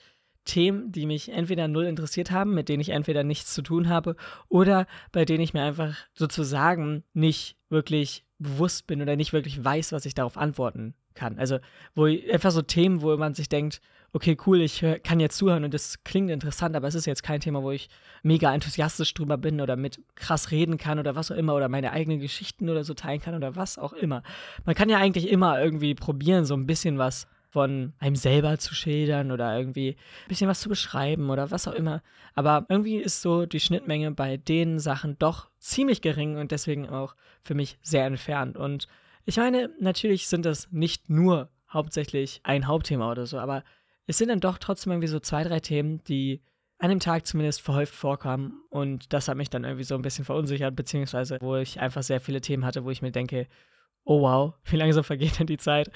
Themen, 0.47 0.91
die 0.91 1.05
mich 1.05 1.29
entweder 1.29 1.67
null 1.67 1.85
interessiert 1.85 2.31
haben, 2.31 2.55
mit 2.55 2.69
denen 2.69 2.81
ich 2.81 2.89
entweder 2.89 3.23
nichts 3.23 3.53
zu 3.53 3.61
tun 3.61 3.89
habe 3.89 4.15
oder 4.49 4.87
bei 5.11 5.25
denen 5.25 5.43
ich 5.43 5.53
mir 5.53 5.61
einfach 5.61 5.95
sozusagen 6.13 7.03
nicht 7.13 7.57
wirklich 7.69 8.25
bewusst 8.39 8.87
bin 8.87 9.01
oder 9.01 9.15
nicht 9.15 9.33
wirklich 9.33 9.63
weiß, 9.63 9.91
was 9.91 10.05
ich 10.05 10.15
darauf 10.15 10.37
antworten 10.37 10.95
kann. 11.13 11.37
Also, 11.37 11.59
wo 11.95 12.05
einfach 12.05 12.51
so 12.51 12.61
Themen, 12.61 13.01
wo 13.01 13.15
man 13.17 13.33
sich 13.33 13.49
denkt, 13.49 13.81
okay, 14.13 14.37
cool, 14.45 14.61
ich 14.61 14.85
kann 15.03 15.19
jetzt 15.19 15.37
zuhören 15.37 15.63
und 15.63 15.73
das 15.73 16.03
klingt 16.03 16.29
interessant, 16.29 16.75
aber 16.75 16.87
es 16.87 16.95
ist 16.95 17.05
jetzt 17.05 17.23
kein 17.23 17.41
Thema, 17.41 17.61
wo 17.61 17.71
ich 17.71 17.89
mega 18.23 18.53
enthusiastisch 18.53 19.13
drüber 19.13 19.37
bin 19.37 19.59
oder 19.59 19.75
mit 19.75 19.99
krass 20.15 20.51
reden 20.51 20.77
kann 20.77 20.97
oder 20.97 21.15
was 21.15 21.31
auch 21.31 21.35
immer 21.35 21.55
oder 21.55 21.67
meine 21.67 21.91
eigenen 21.91 22.19
Geschichten 22.19 22.69
oder 22.69 22.83
so 22.83 22.93
teilen 22.93 23.21
kann 23.21 23.35
oder 23.35 23.55
was 23.55 23.77
auch 23.77 23.93
immer. 23.93 24.23
Man 24.65 24.75
kann 24.75 24.89
ja 24.89 24.97
eigentlich 24.97 25.29
immer 25.29 25.61
irgendwie 25.61 25.93
probieren, 25.93 26.45
so 26.45 26.55
ein 26.55 26.67
bisschen 26.67 26.97
was 26.97 27.27
von 27.49 27.93
einem 27.99 28.15
selber 28.15 28.57
zu 28.59 28.75
schildern 28.75 29.31
oder 29.31 29.57
irgendwie 29.57 29.91
ein 29.91 30.27
bisschen 30.27 30.49
was 30.49 30.59
zu 30.59 30.69
beschreiben 30.69 31.29
oder 31.29 31.49
was 31.51 31.67
auch 31.67 31.73
immer. 31.73 32.01
Aber 32.35 32.65
irgendwie 32.69 32.97
ist 32.97 33.21
so 33.21 33.45
die 33.45 33.59
Schnittmenge 33.59 34.11
bei 34.11 34.37
den 34.37 34.79
Sachen 34.79 35.17
doch 35.17 35.49
ziemlich 35.59 36.01
gering 36.01 36.37
und 36.37 36.51
deswegen 36.51 36.89
auch 36.89 37.15
für 37.41 37.55
mich 37.55 37.77
sehr 37.81 38.05
entfernt. 38.05 38.57
Und 38.57 38.87
ich 39.25 39.37
meine, 39.37 39.69
natürlich 39.79 40.27
sind 40.27 40.45
das 40.45 40.71
nicht 40.71 41.09
nur 41.09 41.49
hauptsächlich 41.69 42.41
ein 42.43 42.67
Hauptthema 42.67 43.11
oder 43.11 43.25
so, 43.25 43.39
aber 43.39 43.63
es 44.05 44.17
sind 44.17 44.29
dann 44.29 44.39
doch 44.39 44.57
trotzdem 44.57 44.93
irgendwie 44.93 45.07
so 45.07 45.19
zwei, 45.19 45.43
drei 45.43 45.59
Themen, 45.59 46.03
die 46.05 46.41
an 46.79 46.89
dem 46.89 46.99
Tag 46.99 47.25
zumindest 47.25 47.61
verhäuft 47.61 47.93
vorkamen. 47.93 48.61
Und 48.69 49.11
das 49.13 49.27
hat 49.27 49.37
mich 49.37 49.49
dann 49.49 49.63
irgendwie 49.63 49.83
so 49.83 49.95
ein 49.95 50.01
bisschen 50.01 50.25
verunsichert, 50.25 50.75
beziehungsweise 50.75 51.37
wo 51.41 51.55
ich 51.55 51.79
einfach 51.79 52.03
sehr 52.03 52.21
viele 52.21 52.41
Themen 52.41 52.65
hatte, 52.65 52.85
wo 52.85 52.89
ich 52.89 53.01
mir 53.01 53.11
denke, 53.11 53.47
oh 54.07 54.21
wow, 54.21 54.53
wie 54.65 54.77
langsam 54.77 55.03
vergeht 55.03 55.37
denn 55.37 55.47
die 55.47 55.57
Zeit? 55.57 55.91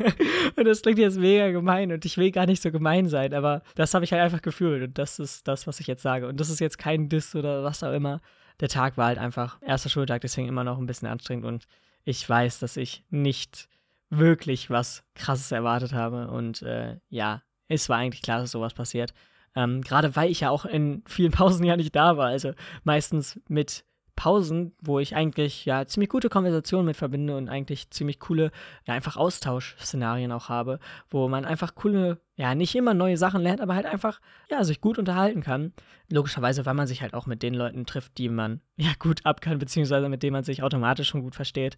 und 0.56 0.64
das 0.64 0.82
klingt 0.82 0.98
jetzt 0.98 1.16
mega 1.16 1.50
gemein 1.52 1.92
und 1.92 2.04
ich 2.04 2.18
will 2.18 2.32
gar 2.32 2.44
nicht 2.44 2.60
so 2.60 2.72
gemein 2.72 3.08
sein, 3.08 3.32
aber 3.32 3.62
das 3.76 3.94
habe 3.94 4.04
ich 4.04 4.12
halt 4.12 4.20
einfach 4.20 4.42
gefühlt 4.42 4.82
und 4.82 4.98
das 4.98 5.20
ist 5.20 5.46
das, 5.46 5.66
was 5.68 5.78
ich 5.78 5.86
jetzt 5.86 6.02
sage. 6.02 6.26
Und 6.26 6.40
das 6.40 6.50
ist 6.50 6.58
jetzt 6.58 6.76
kein 6.76 7.08
Diss 7.08 7.36
oder 7.36 7.62
was 7.62 7.84
auch 7.84 7.92
immer. 7.92 8.20
Der 8.60 8.68
Tag 8.68 8.96
war 8.96 9.06
halt 9.06 9.18
einfach 9.18 9.58
erster 9.62 9.90
Schultag, 9.90 10.22
deswegen 10.22 10.48
immer 10.48 10.64
noch 10.64 10.78
ein 10.78 10.86
bisschen 10.86 11.08
anstrengend 11.08 11.46
und 11.46 11.66
ich 12.04 12.28
weiß, 12.28 12.58
dass 12.58 12.76
ich 12.76 13.04
nicht 13.10 13.68
wirklich 14.10 14.68
was 14.68 15.04
Krasses 15.14 15.52
erwartet 15.52 15.92
habe 15.92 16.28
und 16.28 16.62
äh, 16.62 16.96
ja, 17.10 17.42
es 17.68 17.88
war 17.88 17.98
eigentlich 17.98 18.22
klar, 18.22 18.40
dass 18.40 18.50
sowas 18.50 18.74
passiert. 18.74 19.14
Ähm, 19.54 19.82
Gerade 19.82 20.16
weil 20.16 20.30
ich 20.30 20.40
ja 20.40 20.50
auch 20.50 20.64
in 20.64 21.04
vielen 21.06 21.32
Pausen 21.32 21.64
ja 21.64 21.76
nicht 21.76 21.94
da 21.94 22.16
war. 22.16 22.26
Also 22.26 22.54
meistens 22.82 23.40
mit 23.48 23.84
Pausen, 24.22 24.72
wo 24.80 25.00
ich 25.00 25.16
eigentlich 25.16 25.64
ja 25.64 25.84
ziemlich 25.84 26.08
gute 26.08 26.28
Konversationen 26.28 26.86
mit 26.86 26.96
verbinde 26.96 27.36
und 27.36 27.48
eigentlich 27.48 27.90
ziemlich 27.90 28.20
coole, 28.20 28.52
ja, 28.86 28.94
einfach 28.94 29.16
Austauschszenarien 29.16 30.30
auch 30.30 30.48
habe, 30.48 30.78
wo 31.10 31.26
man 31.26 31.44
einfach 31.44 31.74
coole, 31.74 32.20
ja, 32.36 32.54
nicht 32.54 32.76
immer 32.76 32.94
neue 32.94 33.16
Sachen 33.16 33.42
lernt, 33.42 33.60
aber 33.60 33.74
halt 33.74 33.84
einfach, 33.84 34.20
ja, 34.48 34.62
sich 34.62 34.80
gut 34.80 34.96
unterhalten 34.96 35.42
kann. 35.42 35.72
Logischerweise, 36.08 36.64
weil 36.64 36.74
man 36.74 36.86
sich 36.86 37.02
halt 37.02 37.14
auch 37.14 37.26
mit 37.26 37.42
den 37.42 37.52
Leuten 37.52 37.84
trifft, 37.84 38.16
die 38.16 38.28
man 38.28 38.60
ja 38.76 38.92
gut 38.96 39.26
ab 39.26 39.40
kann, 39.40 39.58
beziehungsweise 39.58 40.08
mit 40.08 40.22
denen 40.22 40.34
man 40.34 40.44
sich 40.44 40.62
automatisch 40.62 41.08
schon 41.08 41.22
gut 41.22 41.34
versteht. 41.34 41.76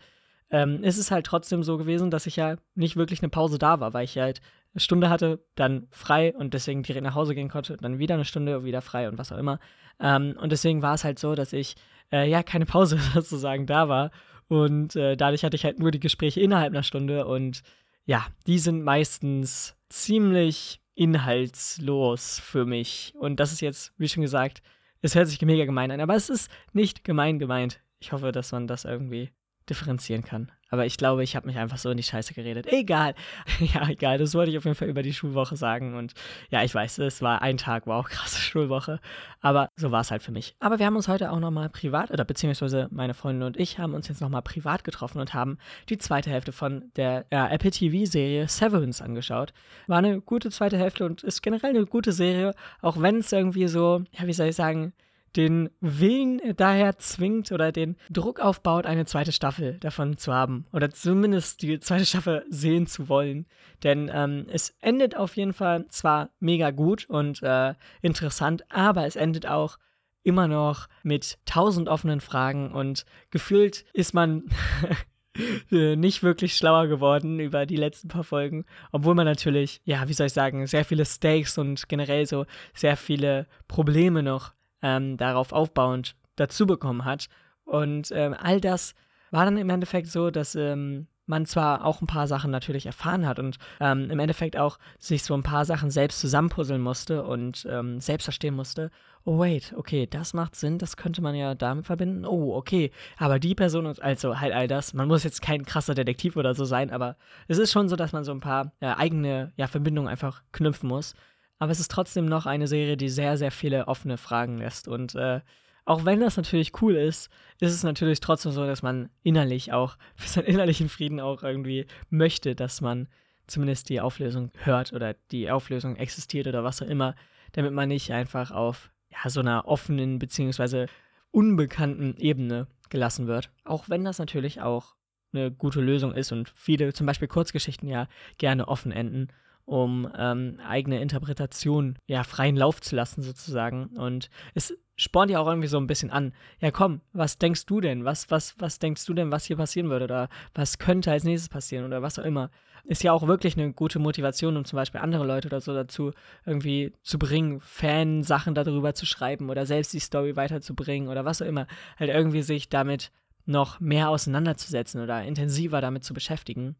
Ähm, 0.50 0.84
ist 0.84 0.98
es 0.98 1.10
halt 1.10 1.24
trotzdem 1.24 1.62
so 1.62 1.78
gewesen, 1.78 2.10
dass 2.10 2.26
ich 2.26 2.36
ja 2.36 2.56
nicht 2.74 2.96
wirklich 2.96 3.22
eine 3.22 3.30
Pause 3.30 3.56
da 3.56 3.80
war, 3.80 3.94
weil 3.94 4.04
ich 4.04 4.18
halt 4.18 4.42
eine 4.74 4.80
Stunde 4.80 5.08
hatte, 5.08 5.42
dann 5.54 5.86
frei 5.90 6.34
und 6.36 6.52
deswegen 6.52 6.82
direkt 6.82 7.04
nach 7.04 7.14
Hause 7.14 7.34
gehen 7.34 7.48
konnte, 7.48 7.78
dann 7.78 7.98
wieder 7.98 8.16
eine 8.16 8.26
Stunde, 8.26 8.64
wieder 8.64 8.82
frei 8.82 9.08
und 9.08 9.16
was 9.16 9.32
auch 9.32 9.38
immer. 9.38 9.60
Ähm, 9.98 10.36
und 10.38 10.52
deswegen 10.52 10.82
war 10.82 10.92
es 10.92 11.04
halt 11.04 11.18
so, 11.18 11.34
dass 11.34 11.54
ich 11.54 11.76
äh, 12.14 12.28
ja 12.28 12.42
keine 12.42 12.66
Pause 12.66 12.98
sozusagen 13.14 13.66
da 13.66 13.88
war. 13.88 14.10
Und 14.48 14.94
äh, 14.94 15.16
dadurch 15.16 15.44
hatte 15.44 15.56
ich 15.56 15.64
halt 15.64 15.78
nur 15.78 15.90
die 15.90 16.00
Gespräche 16.00 16.40
innerhalb 16.40 16.72
einer 16.72 16.82
Stunde 16.82 17.26
und 17.26 17.62
ja, 18.06 18.26
die 18.46 18.58
sind 18.58 18.82
meistens 18.84 19.76
ziemlich 19.88 20.80
inhaltslos 20.94 22.38
für 22.38 22.66
mich. 22.66 23.14
Und 23.18 23.40
das 23.40 23.52
ist 23.52 23.62
jetzt, 23.62 23.94
wie 23.96 24.08
schon 24.08 24.22
gesagt, 24.22 24.62
es 25.00 25.14
hört 25.14 25.28
sich 25.28 25.40
mega 25.42 25.64
gemein 25.64 25.90
an, 25.90 26.00
aber 26.00 26.14
es 26.14 26.28
ist 26.28 26.50
nicht 26.72 27.04
gemein 27.04 27.38
gemeint. 27.38 27.80
Ich 28.00 28.12
hoffe, 28.12 28.32
dass 28.32 28.52
man 28.52 28.66
das 28.66 28.84
irgendwie 28.84 29.30
differenzieren 29.68 30.24
kann. 30.24 30.50
Aber 30.74 30.86
ich 30.86 30.96
glaube, 30.96 31.22
ich 31.22 31.36
habe 31.36 31.46
mich 31.46 31.56
einfach 31.56 31.78
so 31.78 31.88
in 31.90 31.96
die 31.96 32.02
Scheiße 32.02 32.34
geredet. 32.34 32.66
Egal. 32.66 33.14
Ja, 33.60 33.88
egal. 33.88 34.18
Das 34.18 34.34
wollte 34.34 34.50
ich 34.50 34.58
auf 34.58 34.64
jeden 34.64 34.74
Fall 34.74 34.88
über 34.88 35.02
die 35.02 35.12
Schulwoche 35.12 35.56
sagen. 35.56 35.94
Und 35.94 36.14
ja, 36.50 36.64
ich 36.64 36.74
weiß, 36.74 36.98
es 36.98 37.22
war 37.22 37.42
ein 37.42 37.56
Tag, 37.56 37.86
war 37.86 37.98
auch 37.98 38.08
krasse 38.10 38.40
Schulwoche. 38.40 38.98
Aber 39.40 39.68
so 39.76 39.92
war 39.92 40.00
es 40.00 40.10
halt 40.10 40.22
für 40.22 40.32
mich. 40.32 40.56
Aber 40.58 40.80
wir 40.80 40.86
haben 40.86 40.96
uns 40.96 41.06
heute 41.06 41.30
auch 41.30 41.38
nochmal 41.38 41.68
privat, 41.68 42.10
oder 42.10 42.24
beziehungsweise 42.24 42.88
meine 42.90 43.14
Freundin 43.14 43.44
und 43.44 43.56
ich 43.56 43.78
haben 43.78 43.94
uns 43.94 44.08
jetzt 44.08 44.20
nochmal 44.20 44.42
privat 44.42 44.82
getroffen 44.82 45.20
und 45.20 45.32
haben 45.32 45.58
die 45.88 45.98
zweite 45.98 46.30
Hälfte 46.30 46.50
von 46.50 46.90
der 46.96 47.26
äh, 47.30 47.54
Apple 47.54 47.70
TV-Serie 47.70 48.48
Severance 48.48 49.00
angeschaut. 49.00 49.52
War 49.86 49.98
eine 49.98 50.20
gute 50.20 50.50
zweite 50.50 50.76
Hälfte 50.76 51.04
und 51.04 51.22
ist 51.22 51.42
generell 51.42 51.70
eine 51.70 51.86
gute 51.86 52.10
Serie, 52.10 52.52
auch 52.82 53.00
wenn 53.00 53.18
es 53.18 53.30
irgendwie 53.30 53.68
so, 53.68 54.02
ja, 54.10 54.26
wie 54.26 54.32
soll 54.32 54.48
ich 54.48 54.56
sagen, 54.56 54.92
den 55.36 55.70
Willen 55.80 56.40
daher 56.56 56.98
zwingt 56.98 57.52
oder 57.52 57.72
den 57.72 57.96
Druck 58.10 58.40
aufbaut, 58.40 58.86
eine 58.86 59.04
zweite 59.04 59.32
Staffel 59.32 59.78
davon 59.80 60.16
zu 60.16 60.32
haben. 60.32 60.66
Oder 60.72 60.90
zumindest 60.90 61.62
die 61.62 61.80
zweite 61.80 62.06
Staffel 62.06 62.44
sehen 62.48 62.86
zu 62.86 63.08
wollen. 63.08 63.46
Denn 63.82 64.10
ähm, 64.12 64.46
es 64.50 64.74
endet 64.80 65.16
auf 65.16 65.36
jeden 65.36 65.52
Fall 65.52 65.86
zwar 65.88 66.30
mega 66.40 66.70
gut 66.70 67.08
und 67.08 67.42
äh, 67.42 67.74
interessant, 68.02 68.64
aber 68.70 69.06
es 69.06 69.16
endet 69.16 69.46
auch 69.46 69.78
immer 70.22 70.48
noch 70.48 70.88
mit 71.02 71.38
tausend 71.44 71.88
offenen 71.88 72.20
Fragen 72.20 72.72
und 72.72 73.04
gefühlt 73.30 73.84
ist 73.92 74.14
man 74.14 74.44
nicht 75.70 76.22
wirklich 76.22 76.56
schlauer 76.56 76.86
geworden 76.86 77.40
über 77.40 77.66
die 77.66 77.76
letzten 77.76 78.08
paar 78.08 78.24
Folgen, 78.24 78.64
obwohl 78.92 79.14
man 79.14 79.26
natürlich, 79.26 79.80
ja, 79.84 80.08
wie 80.08 80.12
soll 80.14 80.28
ich 80.28 80.32
sagen, 80.32 80.66
sehr 80.66 80.84
viele 80.84 81.04
Stakes 81.04 81.58
und 81.58 81.88
generell 81.88 82.24
so 82.26 82.46
sehr 82.72 82.96
viele 82.96 83.46
Probleme 83.68 84.22
noch 84.22 84.54
ähm, 84.84 85.16
darauf 85.16 85.52
aufbauend 85.52 86.14
dazu 86.36 86.66
bekommen 86.66 87.04
hat. 87.04 87.28
Und 87.64 88.12
ähm, 88.12 88.36
all 88.38 88.60
das 88.60 88.94
war 89.30 89.44
dann 89.44 89.56
im 89.56 89.70
Endeffekt 89.70 90.08
so, 90.08 90.30
dass 90.30 90.54
ähm, 90.54 91.08
man 91.26 91.46
zwar 91.46 91.84
auch 91.84 92.02
ein 92.02 92.06
paar 92.06 92.26
Sachen 92.26 92.50
natürlich 92.50 92.86
erfahren 92.86 93.26
hat 93.26 93.38
und 93.38 93.56
ähm, 93.80 94.10
im 94.10 94.18
Endeffekt 94.18 94.56
auch 94.58 94.78
sich 94.98 95.22
so 95.22 95.34
ein 95.34 95.42
paar 95.42 95.64
Sachen 95.64 95.90
selbst 95.90 96.20
zusammenpuzzeln 96.20 96.82
musste 96.82 97.24
und 97.24 97.66
ähm, 97.70 98.00
selbst 98.00 98.24
verstehen 98.24 98.54
musste, 98.54 98.90
oh 99.24 99.38
wait, 99.38 99.72
okay, 99.76 100.06
das 100.06 100.34
macht 100.34 100.54
Sinn, 100.54 100.78
das 100.78 100.98
könnte 100.98 101.22
man 101.22 101.34
ja 101.34 101.54
damit 101.54 101.86
verbinden. 101.86 102.26
Oh, 102.26 102.54
okay, 102.54 102.90
aber 103.16 103.38
die 103.38 103.54
Person, 103.54 103.86
also 103.86 104.38
halt 104.38 104.52
all 104.52 104.68
das, 104.68 104.92
man 104.92 105.08
muss 105.08 105.24
jetzt 105.24 105.40
kein 105.40 105.64
krasser 105.64 105.94
Detektiv 105.94 106.36
oder 106.36 106.54
so 106.54 106.66
sein, 106.66 106.90
aber 106.90 107.16
es 107.48 107.58
ist 107.58 107.72
schon 107.72 107.88
so, 107.88 107.96
dass 107.96 108.12
man 108.12 108.24
so 108.24 108.32
ein 108.32 108.40
paar 108.40 108.72
äh, 108.80 108.86
eigene 108.86 109.52
ja, 109.56 109.66
Verbindungen 109.66 110.10
einfach 110.10 110.42
knüpfen 110.52 110.88
muss. 110.88 111.14
Aber 111.58 111.72
es 111.72 111.80
ist 111.80 111.90
trotzdem 111.90 112.26
noch 112.26 112.46
eine 112.46 112.66
Serie, 112.66 112.96
die 112.96 113.08
sehr, 113.08 113.36
sehr 113.36 113.50
viele 113.50 113.88
offene 113.88 114.16
Fragen 114.16 114.58
lässt 114.58 114.88
und 114.88 115.14
äh, 115.14 115.40
auch 115.84 116.04
wenn 116.04 116.20
das 116.20 116.36
natürlich 116.36 116.80
cool 116.80 116.96
ist, 116.96 117.30
ist 117.60 117.72
es 117.72 117.82
natürlich 117.82 118.20
trotzdem 118.20 118.52
so, 118.52 118.64
dass 118.66 118.82
man 118.82 119.10
innerlich 119.22 119.72
auch, 119.72 119.96
für 120.16 120.28
seinen 120.28 120.46
innerlichen 120.46 120.88
Frieden 120.88 121.20
auch 121.20 121.42
irgendwie 121.42 121.86
möchte, 122.10 122.54
dass 122.54 122.80
man 122.80 123.08
zumindest 123.46 123.90
die 123.90 124.00
Auflösung 124.00 124.50
hört 124.62 124.92
oder 124.92 125.14
die 125.30 125.50
Auflösung 125.50 125.96
existiert 125.96 126.46
oder 126.46 126.64
was 126.64 126.80
auch 126.80 126.86
immer, 126.86 127.14
damit 127.52 127.72
man 127.72 127.88
nicht 127.88 128.10
einfach 128.12 128.50
auf 128.50 128.90
ja, 129.10 129.28
so 129.28 129.40
einer 129.40 129.66
offenen 129.66 130.18
bzw. 130.18 130.86
unbekannten 131.30 132.16
Ebene 132.16 132.66
gelassen 132.88 133.26
wird. 133.26 133.50
Auch 133.64 133.90
wenn 133.90 134.04
das 134.04 134.18
natürlich 134.18 134.62
auch 134.62 134.94
eine 135.34 135.50
gute 135.50 135.80
Lösung 135.80 136.14
ist 136.14 136.32
und 136.32 136.48
viele, 136.54 136.94
zum 136.94 137.06
Beispiel 137.06 137.28
Kurzgeschichten 137.28 137.88
ja 137.88 138.08
gerne 138.38 138.68
offen 138.68 138.92
enden 138.92 139.28
um 139.64 140.10
ähm, 140.16 140.58
eigene 140.66 141.00
Interpretation 141.00 141.98
ja 142.06 142.22
freien 142.22 142.56
Lauf 142.56 142.80
zu 142.80 142.96
lassen 142.96 143.22
sozusagen. 143.22 143.86
Und 143.96 144.28
es 144.54 144.74
spornt 144.96 145.30
ja 145.30 145.40
auch 145.40 145.46
irgendwie 145.46 145.68
so 145.68 145.78
ein 145.78 145.86
bisschen 145.86 146.10
an. 146.10 146.32
Ja, 146.60 146.70
komm, 146.70 147.00
was 147.12 147.38
denkst 147.38 147.66
du 147.66 147.80
denn? 147.80 148.04
Was, 148.04 148.30
was, 148.30 148.54
was 148.58 148.78
denkst 148.78 149.04
du 149.06 149.14
denn, 149.14 149.32
was 149.32 149.44
hier 149.44 149.56
passieren 149.56 149.90
würde? 149.90 150.04
Oder 150.04 150.28
was 150.54 150.78
könnte 150.78 151.10
als 151.10 151.24
nächstes 151.24 151.48
passieren? 151.48 151.84
Oder 151.84 152.02
was 152.02 152.18
auch 152.18 152.24
immer. 152.24 152.50
Ist 152.84 153.02
ja 153.02 153.12
auch 153.12 153.26
wirklich 153.26 153.56
eine 153.56 153.72
gute 153.72 153.98
Motivation, 153.98 154.56
um 154.56 154.64
zum 154.64 154.76
Beispiel 154.76 155.00
andere 155.00 155.24
Leute 155.24 155.48
oder 155.48 155.60
so 155.60 155.72
dazu 155.72 156.12
irgendwie 156.44 156.92
zu 157.02 157.18
bringen, 157.18 157.60
Fan-Sachen 157.60 158.54
darüber 158.54 158.94
zu 158.94 159.06
schreiben 159.06 159.48
oder 159.48 159.64
selbst 159.64 159.94
die 159.94 160.00
Story 160.00 160.36
weiterzubringen 160.36 161.08
oder 161.08 161.24
was 161.24 161.40
auch 161.40 161.46
immer. 161.46 161.66
Halt 161.98 162.10
irgendwie 162.10 162.42
sich 162.42 162.68
damit 162.68 163.10
noch 163.46 163.80
mehr 163.80 164.10
auseinanderzusetzen 164.10 165.02
oder 165.02 165.22
intensiver 165.22 165.80
damit 165.80 166.04
zu 166.04 166.14
beschäftigen. 166.14 166.76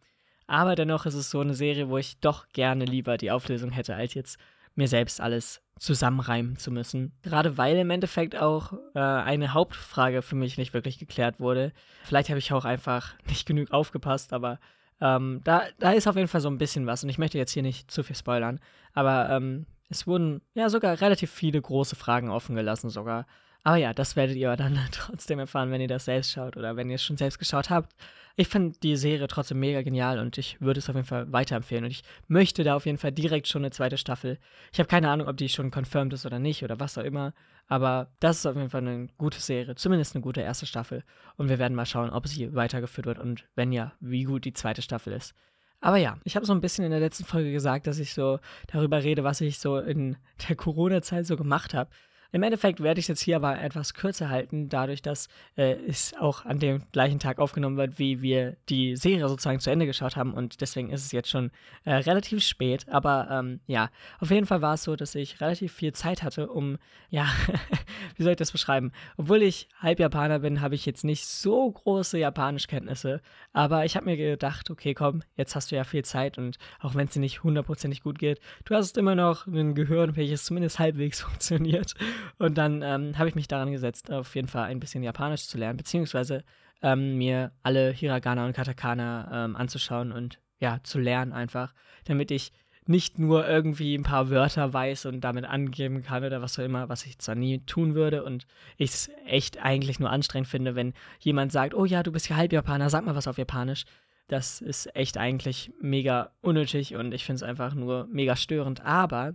Aber 0.46 0.74
dennoch 0.74 1.06
ist 1.06 1.14
es 1.14 1.30
so 1.30 1.40
eine 1.40 1.54
Serie, 1.54 1.88
wo 1.88 1.98
ich 1.98 2.18
doch 2.20 2.48
gerne 2.48 2.84
lieber 2.84 3.16
die 3.16 3.30
Auflösung 3.30 3.70
hätte, 3.70 3.94
als 3.94 4.14
jetzt 4.14 4.38
mir 4.74 4.88
selbst 4.88 5.20
alles 5.20 5.62
zusammenreimen 5.78 6.56
zu 6.56 6.70
müssen. 6.70 7.12
Gerade 7.22 7.58
weil 7.58 7.76
im 7.76 7.90
Endeffekt 7.90 8.36
auch 8.36 8.72
äh, 8.94 9.00
eine 9.00 9.54
Hauptfrage 9.54 10.22
für 10.22 10.36
mich 10.36 10.58
nicht 10.58 10.74
wirklich 10.74 10.98
geklärt 10.98 11.40
wurde. 11.40 11.72
Vielleicht 12.04 12.28
habe 12.28 12.38
ich 12.38 12.52
auch 12.52 12.64
einfach 12.64 13.14
nicht 13.28 13.46
genug 13.46 13.70
aufgepasst, 13.72 14.32
aber 14.32 14.58
ähm, 15.00 15.40
da, 15.44 15.64
da 15.78 15.92
ist 15.92 16.06
auf 16.06 16.16
jeden 16.16 16.28
Fall 16.28 16.40
so 16.40 16.48
ein 16.48 16.58
bisschen 16.58 16.86
was. 16.86 17.02
Und 17.02 17.10
ich 17.10 17.18
möchte 17.18 17.38
jetzt 17.38 17.52
hier 17.52 17.62
nicht 17.62 17.90
zu 17.90 18.02
viel 18.02 18.16
spoilern, 18.16 18.60
aber 18.92 19.30
ähm, 19.30 19.66
es 19.88 20.06
wurden 20.06 20.40
ja 20.54 20.68
sogar 20.68 21.00
relativ 21.00 21.30
viele 21.30 21.60
große 21.60 21.96
Fragen 21.96 22.30
offen 22.30 22.54
gelassen 22.54 22.90
sogar. 22.90 23.26
Aber 23.64 23.76
ja, 23.76 23.94
das 23.94 24.14
werdet 24.14 24.36
ihr 24.36 24.54
dann 24.56 24.78
trotzdem 24.92 25.38
erfahren, 25.38 25.70
wenn 25.70 25.80
ihr 25.80 25.88
das 25.88 26.04
selbst 26.04 26.30
schaut 26.30 26.56
oder 26.56 26.76
wenn 26.76 26.90
ihr 26.90 26.96
es 26.96 27.02
schon 27.02 27.16
selbst 27.16 27.38
geschaut 27.38 27.70
habt. 27.70 27.94
Ich 28.36 28.48
finde 28.48 28.78
die 28.82 28.96
Serie 28.96 29.26
trotzdem 29.28 29.60
mega 29.60 29.82
genial 29.82 30.18
und 30.18 30.38
ich 30.38 30.60
würde 30.60 30.78
es 30.78 30.88
auf 30.88 30.96
jeden 30.96 31.06
Fall 31.06 31.32
weiterempfehlen. 31.32 31.84
Und 31.84 31.90
ich 31.90 32.02
möchte 32.26 32.64
da 32.64 32.74
auf 32.74 32.84
jeden 32.84 32.98
Fall 32.98 33.12
direkt 33.12 33.48
schon 33.48 33.62
eine 33.62 33.70
zweite 33.70 33.96
Staffel. 33.96 34.38
Ich 34.72 34.80
habe 34.80 34.88
keine 34.88 35.08
Ahnung, 35.08 35.28
ob 35.28 35.36
die 35.36 35.48
schon 35.48 35.70
confirmed 35.70 36.12
ist 36.12 36.26
oder 36.26 36.38
nicht 36.38 36.62
oder 36.62 36.78
was 36.80 36.98
auch 36.98 37.04
immer. 37.04 37.32
Aber 37.68 38.08
das 38.20 38.38
ist 38.38 38.46
auf 38.46 38.56
jeden 38.56 38.70
Fall 38.70 38.82
eine 38.82 39.06
gute 39.18 39.40
Serie, 39.40 39.76
zumindest 39.76 40.14
eine 40.14 40.22
gute 40.22 40.42
erste 40.42 40.66
Staffel. 40.66 41.04
Und 41.36 41.48
wir 41.48 41.58
werden 41.58 41.74
mal 41.74 41.86
schauen, 41.86 42.10
ob 42.10 42.26
sie 42.26 42.54
weitergeführt 42.54 43.06
wird 43.06 43.18
und 43.18 43.44
wenn 43.54 43.72
ja, 43.72 43.92
wie 44.00 44.24
gut 44.24 44.44
die 44.44 44.52
zweite 44.52 44.82
Staffel 44.82 45.12
ist. 45.12 45.34
Aber 45.80 45.96
ja, 45.96 46.18
ich 46.24 46.34
habe 46.34 46.44
so 46.44 46.52
ein 46.52 46.60
bisschen 46.60 46.84
in 46.84 46.90
der 46.90 47.00
letzten 47.00 47.24
Folge 47.24 47.52
gesagt, 47.52 47.86
dass 47.86 47.98
ich 47.98 48.14
so 48.14 48.40
darüber 48.66 49.02
rede, 49.02 49.22
was 49.22 49.40
ich 49.40 49.58
so 49.58 49.78
in 49.78 50.16
der 50.48 50.56
Corona-Zeit 50.56 51.26
so 51.26 51.36
gemacht 51.36 51.72
habe. 51.72 51.90
Im 52.34 52.42
Endeffekt 52.42 52.82
werde 52.82 52.98
ich 52.98 53.04
es 53.04 53.08
jetzt 53.08 53.20
hier 53.20 53.36
aber 53.36 53.60
etwas 53.60 53.94
kürzer 53.94 54.28
halten, 54.28 54.68
dadurch, 54.68 55.02
dass 55.02 55.28
äh, 55.54 55.76
es 55.86 56.14
auch 56.18 56.44
an 56.44 56.58
dem 56.58 56.82
gleichen 56.90 57.20
Tag 57.20 57.38
aufgenommen 57.38 57.76
wird, 57.76 58.00
wie 58.00 58.22
wir 58.22 58.56
die 58.68 58.96
Serie 58.96 59.28
sozusagen 59.28 59.60
zu 59.60 59.70
Ende 59.70 59.86
geschaut 59.86 60.16
haben. 60.16 60.34
Und 60.34 60.60
deswegen 60.60 60.90
ist 60.90 61.04
es 61.04 61.12
jetzt 61.12 61.28
schon 61.28 61.52
äh, 61.84 61.94
relativ 61.94 62.42
spät. 62.42 62.88
Aber 62.88 63.28
ähm, 63.30 63.60
ja, 63.68 63.88
auf 64.18 64.32
jeden 64.32 64.46
Fall 64.46 64.62
war 64.62 64.74
es 64.74 64.82
so, 64.82 64.96
dass 64.96 65.14
ich 65.14 65.40
relativ 65.40 65.74
viel 65.74 65.92
Zeit 65.92 66.24
hatte, 66.24 66.48
um, 66.48 66.78
ja, 67.08 67.28
wie 68.16 68.24
soll 68.24 68.32
ich 68.32 68.38
das 68.38 68.50
beschreiben? 68.50 68.90
Obwohl 69.16 69.40
ich 69.40 69.68
halb 69.78 70.00
Japaner 70.00 70.40
bin, 70.40 70.60
habe 70.60 70.74
ich 70.74 70.86
jetzt 70.86 71.04
nicht 71.04 71.26
so 71.26 71.70
große 71.70 72.18
Japanischkenntnisse. 72.18 73.20
Aber 73.52 73.84
ich 73.84 73.94
habe 73.94 74.06
mir 74.06 74.16
gedacht, 74.16 74.70
okay, 74.70 74.92
komm, 74.92 75.22
jetzt 75.36 75.54
hast 75.54 75.70
du 75.70 75.76
ja 75.76 75.84
viel 75.84 76.04
Zeit 76.04 76.36
und 76.36 76.58
auch 76.80 76.96
wenn 76.96 77.06
es 77.06 77.12
dir 77.12 77.20
nicht 77.20 77.44
hundertprozentig 77.44 78.02
gut 78.02 78.18
geht, 78.18 78.40
du 78.64 78.74
hast 78.74 78.98
immer 78.98 79.14
noch 79.14 79.46
ein 79.46 79.76
Gehirn, 79.76 80.16
welches 80.16 80.44
zumindest 80.46 80.80
halbwegs 80.80 81.20
funktioniert. 81.22 81.94
Und 82.38 82.58
dann 82.58 82.82
ähm, 82.82 83.18
habe 83.18 83.28
ich 83.28 83.34
mich 83.34 83.48
daran 83.48 83.72
gesetzt, 83.72 84.10
auf 84.10 84.34
jeden 84.34 84.48
Fall 84.48 84.64
ein 84.64 84.80
bisschen 84.80 85.02
Japanisch 85.02 85.46
zu 85.46 85.58
lernen, 85.58 85.76
beziehungsweise 85.76 86.44
ähm, 86.82 87.16
mir 87.16 87.52
alle 87.62 87.90
Hiragana 87.90 88.44
und 88.46 88.52
Katakana 88.54 89.44
ähm, 89.44 89.56
anzuschauen 89.56 90.12
und 90.12 90.38
ja, 90.60 90.78
zu 90.82 90.98
lernen 90.98 91.32
einfach, 91.32 91.74
damit 92.04 92.30
ich 92.30 92.52
nicht 92.86 93.18
nur 93.18 93.48
irgendwie 93.48 93.94
ein 93.94 94.02
paar 94.02 94.28
Wörter 94.28 94.72
weiß 94.72 95.06
und 95.06 95.22
damit 95.22 95.46
angeben 95.46 96.02
kann 96.02 96.24
oder 96.24 96.42
was 96.42 96.58
auch 96.58 96.64
immer, 96.64 96.88
was 96.88 97.06
ich 97.06 97.18
zwar 97.18 97.34
nie 97.34 97.60
tun 97.60 97.94
würde 97.94 98.24
und 98.24 98.46
ich 98.76 98.90
es 98.90 99.10
echt 99.26 99.62
eigentlich 99.64 99.98
nur 100.00 100.10
anstrengend 100.10 100.48
finde, 100.48 100.74
wenn 100.74 100.92
jemand 101.20 101.50
sagt, 101.50 101.74
oh 101.74 101.86
ja, 101.86 102.02
du 102.02 102.12
bist 102.12 102.28
ja 102.28 102.36
halb 102.36 102.52
Japaner, 102.52 102.90
sag 102.90 103.04
mal 103.06 103.16
was 103.16 103.26
auf 103.26 103.38
Japanisch. 103.38 103.84
Das 104.28 104.60
ist 104.60 104.94
echt 104.94 105.18
eigentlich 105.18 105.72
mega 105.80 106.30
unnötig 106.40 106.94
und 106.94 107.12
ich 107.12 107.24
finde 107.24 107.36
es 107.36 107.42
einfach 107.42 107.74
nur 107.74 108.06
mega 108.10 108.36
störend. 108.36 108.84
Aber 108.84 109.34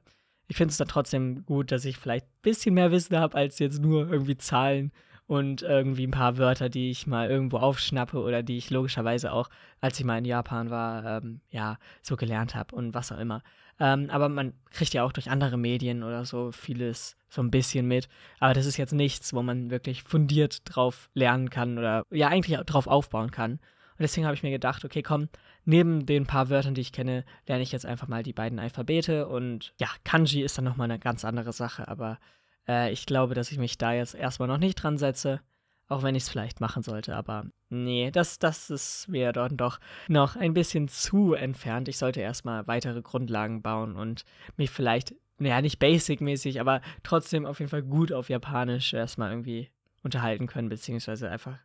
ich 0.50 0.58
finde 0.58 0.72
es 0.72 0.77
dann 0.77 0.88
trotzdem 0.88 1.46
gut, 1.46 1.72
dass 1.72 1.86
ich 1.86 1.98
vielleicht 1.98 2.25
ein 2.25 2.41
bisschen 2.41 2.74
mehr 2.74 2.91
Wissen 2.91 3.18
habe, 3.18 3.38
als 3.38 3.60
jetzt 3.60 3.79
nur 3.79 4.12
irgendwie 4.12 4.36
Zahlen 4.36 4.91
und 5.27 5.62
irgendwie 5.62 6.08
ein 6.08 6.12
paar 6.12 6.39
Wörter, 6.39 6.70
die 6.70 6.89
ich 6.89 7.06
mal 7.06 7.29
irgendwo 7.29 7.58
aufschnappe 7.58 8.20
oder 8.20 8.41
die 8.41 8.58
ich 8.58 8.72
logischerweise 8.72 9.32
auch, 9.32 9.48
als 9.79 10.00
ich 10.00 10.06
mal 10.06 10.18
in 10.18 10.25
Japan 10.25 10.72
war, 10.72 11.06
ähm, 11.06 11.41
ja, 11.51 11.77
so 12.01 12.15
gelernt 12.15 12.56
habe 12.56 12.75
und 12.75 12.96
was 12.96 13.12
auch 13.12 13.20
immer. 13.20 13.44
Ähm, 13.79 14.10
aber 14.10 14.27
man 14.27 14.53
kriegt 14.72 14.96
ja 14.96 15.03
auch 15.03 15.12
durch 15.12 15.29
andere 15.29 15.56
Medien 15.56 16.01
oder 16.01 16.25
so 16.25 16.51
vieles 16.51 17.15
so 17.29 17.44
ein 17.44 17.51
bisschen 17.51 17.88
mit. 17.88 18.10
Aber 18.39 18.56
das 18.56 18.65
ist 18.65 18.77
jetzt 18.77 18.94
nichts, 18.94 19.32
wo 19.32 19.44
man 19.44 19.70
wirklich 19.70 20.01
fundiert 20.01 20.62
drauf 20.65 21.12
lernen 21.13 21.51
kann 21.51 21.77
oder 21.77 22.08
ja, 22.10 22.29
eigentlich 22.29 22.60
drauf 22.62 22.88
aufbauen 22.88 23.29
kann. 23.29 23.60
Und 24.00 24.03
deswegen 24.03 24.25
habe 24.25 24.34
ich 24.34 24.44
mir 24.44 24.51
gedacht, 24.51 24.86
okay, 24.86 25.03
komm, 25.03 25.27
neben 25.65 26.06
den 26.06 26.25
paar 26.25 26.50
Wörtern, 26.50 26.74
die 26.74 26.79
ich 26.79 26.94
kenne, 26.94 27.25
lerne 27.48 27.63
ich 27.63 27.74
jetzt 27.74 27.86
einfach 27.86 28.08
mal 28.08 28.24
die 28.24 28.32
beiden 28.32 28.58
Alphabete. 28.58 29.27
Und 29.27 29.74
ja, 29.77 29.89
Kanji 30.06 30.41
ist 30.41 30.58
dann 30.58 30.63
nochmal 30.63 30.89
eine 30.89 31.00
ganz 31.00 31.25
andere 31.25 31.51
Sache. 31.51 31.89
Aber 31.89 32.18
äh, 32.65 32.94
ich 32.94 33.06
glaube, 33.06 33.34
dass 33.34 33.51
ich 33.51 33.58
mich 33.58 33.77
da 33.77 33.91
jetzt 33.91 34.15
erstmal 34.15 34.48
noch 34.48 34.58
nicht 34.58 34.75
dran 34.75 34.98
setze. 34.98 35.41
Auch 35.89 36.01
wenn 36.01 36.15
ich 36.15 36.24
es 36.24 36.29
vielleicht 36.29 36.62
machen 36.62 36.82
sollte. 36.82 37.13
Aber 37.13 37.48
nee, 37.68 38.10
das, 38.10 38.39
das 38.39 38.70
ist 38.70 39.10
mir 39.10 39.34
dann 39.34 39.58
doch 39.58 39.82
noch 40.08 40.38
ein 40.38 40.53
bisschen 40.53 40.88
zu 40.88 41.34
entfernt. 41.34 41.89
Ich 41.89 41.98
sollte 41.98 42.22
erstmal 42.22 42.68
weitere 42.68 43.01
Grundlagen 43.01 43.62
bauen 43.62 43.98
und 43.98 44.24
mich 44.56 44.70
vielleicht, 44.70 45.13
naja, 45.39 45.62
nicht 45.62 45.79
basic-mäßig, 45.79 46.62
aber 46.62 46.79
trotzdem 47.03 47.46
auf 47.46 47.60
jeden 47.60 47.70
Fall 47.70 47.84
gut 47.84 48.13
auf 48.13 48.29
Japanisch 48.29 48.94
erstmal 48.94 49.32
irgendwie 49.32 49.72
unterhalten 50.03 50.48
können, 50.48 50.70
beziehungsweise 50.70 51.29
einfach 51.29 51.58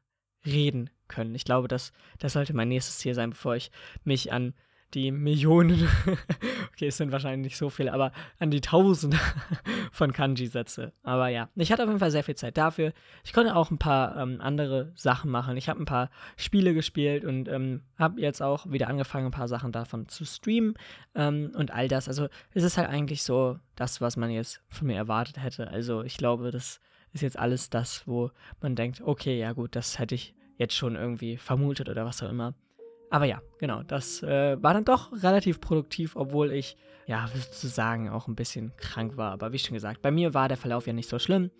reden 0.46 0.90
können. 1.08 1.34
Ich 1.34 1.44
glaube, 1.44 1.68
das, 1.68 1.92
das 2.18 2.32
sollte 2.32 2.54
mein 2.54 2.68
nächstes 2.68 2.98
Ziel 2.98 3.14
sein, 3.14 3.30
bevor 3.30 3.56
ich 3.56 3.70
mich 4.04 4.32
an 4.32 4.54
die 4.94 5.10
Millionen, 5.10 5.88
okay, 6.72 6.86
es 6.86 6.96
sind 6.96 7.12
wahrscheinlich 7.12 7.44
nicht 7.44 7.56
so 7.56 7.68
viele, 7.68 7.92
aber 7.92 8.12
an 8.38 8.50
die 8.50 8.60
Tausende 8.60 9.18
von 9.92 10.12
Kanji 10.12 10.46
setze. 10.46 10.92
Aber 11.02 11.28
ja, 11.28 11.48
ich 11.56 11.72
hatte 11.72 11.82
auf 11.82 11.88
jeden 11.88 11.98
Fall 11.98 12.10
sehr 12.10 12.24
viel 12.24 12.36
Zeit 12.36 12.56
dafür. 12.56 12.92
Ich 13.24 13.32
konnte 13.32 13.56
auch 13.56 13.70
ein 13.70 13.78
paar 13.78 14.16
ähm, 14.16 14.40
andere 14.40 14.92
Sachen 14.94 15.30
machen. 15.30 15.56
Ich 15.56 15.68
habe 15.68 15.82
ein 15.82 15.86
paar 15.86 16.10
Spiele 16.36 16.74
gespielt 16.74 17.24
und 17.24 17.48
ähm, 17.48 17.82
habe 17.98 18.20
jetzt 18.20 18.40
auch 18.40 18.70
wieder 18.70 18.88
angefangen, 18.88 19.26
ein 19.26 19.32
paar 19.32 19.48
Sachen 19.48 19.72
davon 19.72 20.08
zu 20.08 20.24
streamen 20.24 20.74
ähm, 21.14 21.52
und 21.56 21.72
all 21.72 21.88
das. 21.88 22.08
Also 22.08 22.28
es 22.52 22.62
ist 22.62 22.78
halt 22.78 22.88
eigentlich 22.88 23.22
so 23.22 23.58
das, 23.76 24.00
was 24.00 24.16
man 24.16 24.30
jetzt 24.30 24.62
von 24.68 24.86
mir 24.86 24.96
erwartet 24.96 25.42
hätte. 25.42 25.68
Also 25.68 26.02
ich 26.02 26.16
glaube, 26.16 26.50
das 26.50 26.80
ist 27.14 27.22
jetzt 27.22 27.38
alles 27.38 27.70
das, 27.70 28.06
wo 28.06 28.30
man 28.60 28.76
denkt, 28.76 29.00
okay, 29.00 29.38
ja 29.38 29.52
gut, 29.52 29.74
das 29.76 29.98
hätte 29.98 30.14
ich 30.14 30.34
jetzt 30.58 30.74
schon 30.74 30.96
irgendwie 30.96 31.36
vermutet 31.36 31.88
oder 31.88 32.04
was 32.04 32.22
auch 32.22 32.28
immer. 32.28 32.54
Aber 33.10 33.24
ja, 33.26 33.40
genau, 33.58 33.82
das 33.82 34.22
äh, 34.22 34.60
war 34.60 34.74
dann 34.74 34.84
doch 34.84 35.12
relativ 35.22 35.60
produktiv, 35.60 36.16
obwohl 36.16 36.52
ich, 36.52 36.76
ja, 37.06 37.28
sozusagen 37.32 38.08
auch 38.08 38.26
ein 38.26 38.34
bisschen 38.34 38.72
krank 38.76 39.16
war. 39.16 39.32
Aber 39.32 39.52
wie 39.52 39.58
schon 39.58 39.74
gesagt, 39.74 40.02
bei 40.02 40.10
mir 40.10 40.34
war 40.34 40.48
der 40.48 40.56
Verlauf 40.56 40.86
ja 40.86 40.92
nicht 40.92 41.08
so 41.08 41.18
schlimm. 41.18 41.50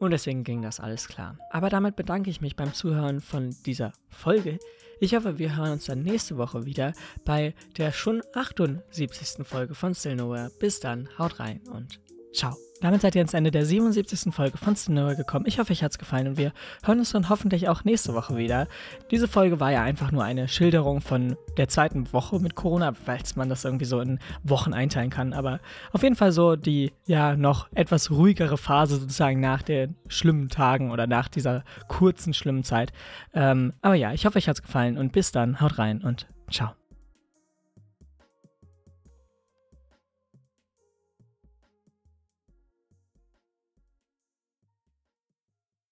Und 0.00 0.10
deswegen 0.10 0.44
ging 0.44 0.62
das 0.62 0.80
alles 0.80 1.08
klar. 1.08 1.38
Aber 1.50 1.68
damit 1.68 1.96
bedanke 1.96 2.30
ich 2.30 2.40
mich 2.40 2.56
beim 2.56 2.72
Zuhören 2.72 3.20
von 3.20 3.54
dieser 3.64 3.92
Folge. 4.08 4.58
Ich 5.00 5.14
hoffe, 5.14 5.38
wir 5.38 5.56
hören 5.56 5.72
uns 5.72 5.86
dann 5.86 6.02
nächste 6.02 6.36
Woche 6.36 6.64
wieder 6.64 6.92
bei 7.24 7.54
der 7.76 7.92
schon 7.92 8.22
78. 8.34 9.46
Folge 9.46 9.74
von 9.74 9.94
Still 9.94 10.16
Nowhere. 10.16 10.50
Bis 10.58 10.80
dann, 10.80 11.08
haut 11.18 11.38
rein 11.40 11.60
und 11.70 12.00
ciao. 12.34 12.56
Damit 12.80 13.00
seid 13.00 13.14
ihr 13.14 13.20
ans 13.20 13.32
Ende 13.32 13.50
der 13.50 13.64
77. 13.64 14.34
Folge 14.34 14.58
von 14.58 14.76
Cinema 14.76 15.14
gekommen. 15.14 15.46
Ich 15.48 15.58
hoffe, 15.58 15.72
euch 15.72 15.82
hat 15.82 15.92
es 15.92 15.98
gefallen 15.98 16.28
und 16.28 16.36
wir 16.36 16.52
hören 16.84 16.98
uns 16.98 17.12
dann 17.12 17.30
hoffentlich 17.30 17.68
auch 17.68 17.84
nächste 17.84 18.12
Woche 18.12 18.36
wieder. 18.36 18.66
Diese 19.10 19.26
Folge 19.26 19.58
war 19.58 19.72
ja 19.72 19.82
einfach 19.82 20.12
nur 20.12 20.22
eine 20.22 20.48
Schilderung 20.48 21.00
von 21.00 21.36
der 21.56 21.68
zweiten 21.68 22.12
Woche 22.12 22.40
mit 22.40 22.56
Corona, 22.56 22.92
weil 23.06 23.20
man 23.36 23.48
das 23.48 23.64
irgendwie 23.64 23.86
so 23.86 24.00
in 24.00 24.18
Wochen 24.42 24.74
einteilen 24.74 25.08
kann. 25.08 25.32
Aber 25.32 25.60
auf 25.92 26.02
jeden 26.02 26.16
Fall 26.16 26.32
so 26.32 26.56
die 26.56 26.92
ja 27.06 27.36
noch 27.36 27.68
etwas 27.74 28.10
ruhigere 28.10 28.58
Phase 28.58 28.96
sozusagen 28.96 29.40
nach 29.40 29.62
den 29.62 29.94
schlimmen 30.08 30.50
Tagen 30.50 30.90
oder 30.90 31.06
nach 31.06 31.28
dieser 31.28 31.64
kurzen 31.88 32.34
schlimmen 32.34 32.64
Zeit. 32.64 32.92
Ähm, 33.32 33.72
aber 33.80 33.94
ja, 33.94 34.12
ich 34.12 34.26
hoffe, 34.26 34.36
euch 34.36 34.48
hat 34.48 34.56
es 34.56 34.62
gefallen 34.62 34.98
und 34.98 35.12
bis 35.12 35.32
dann, 35.32 35.60
haut 35.60 35.78
rein 35.78 36.02
und 36.02 36.26
ciao. 36.50 36.72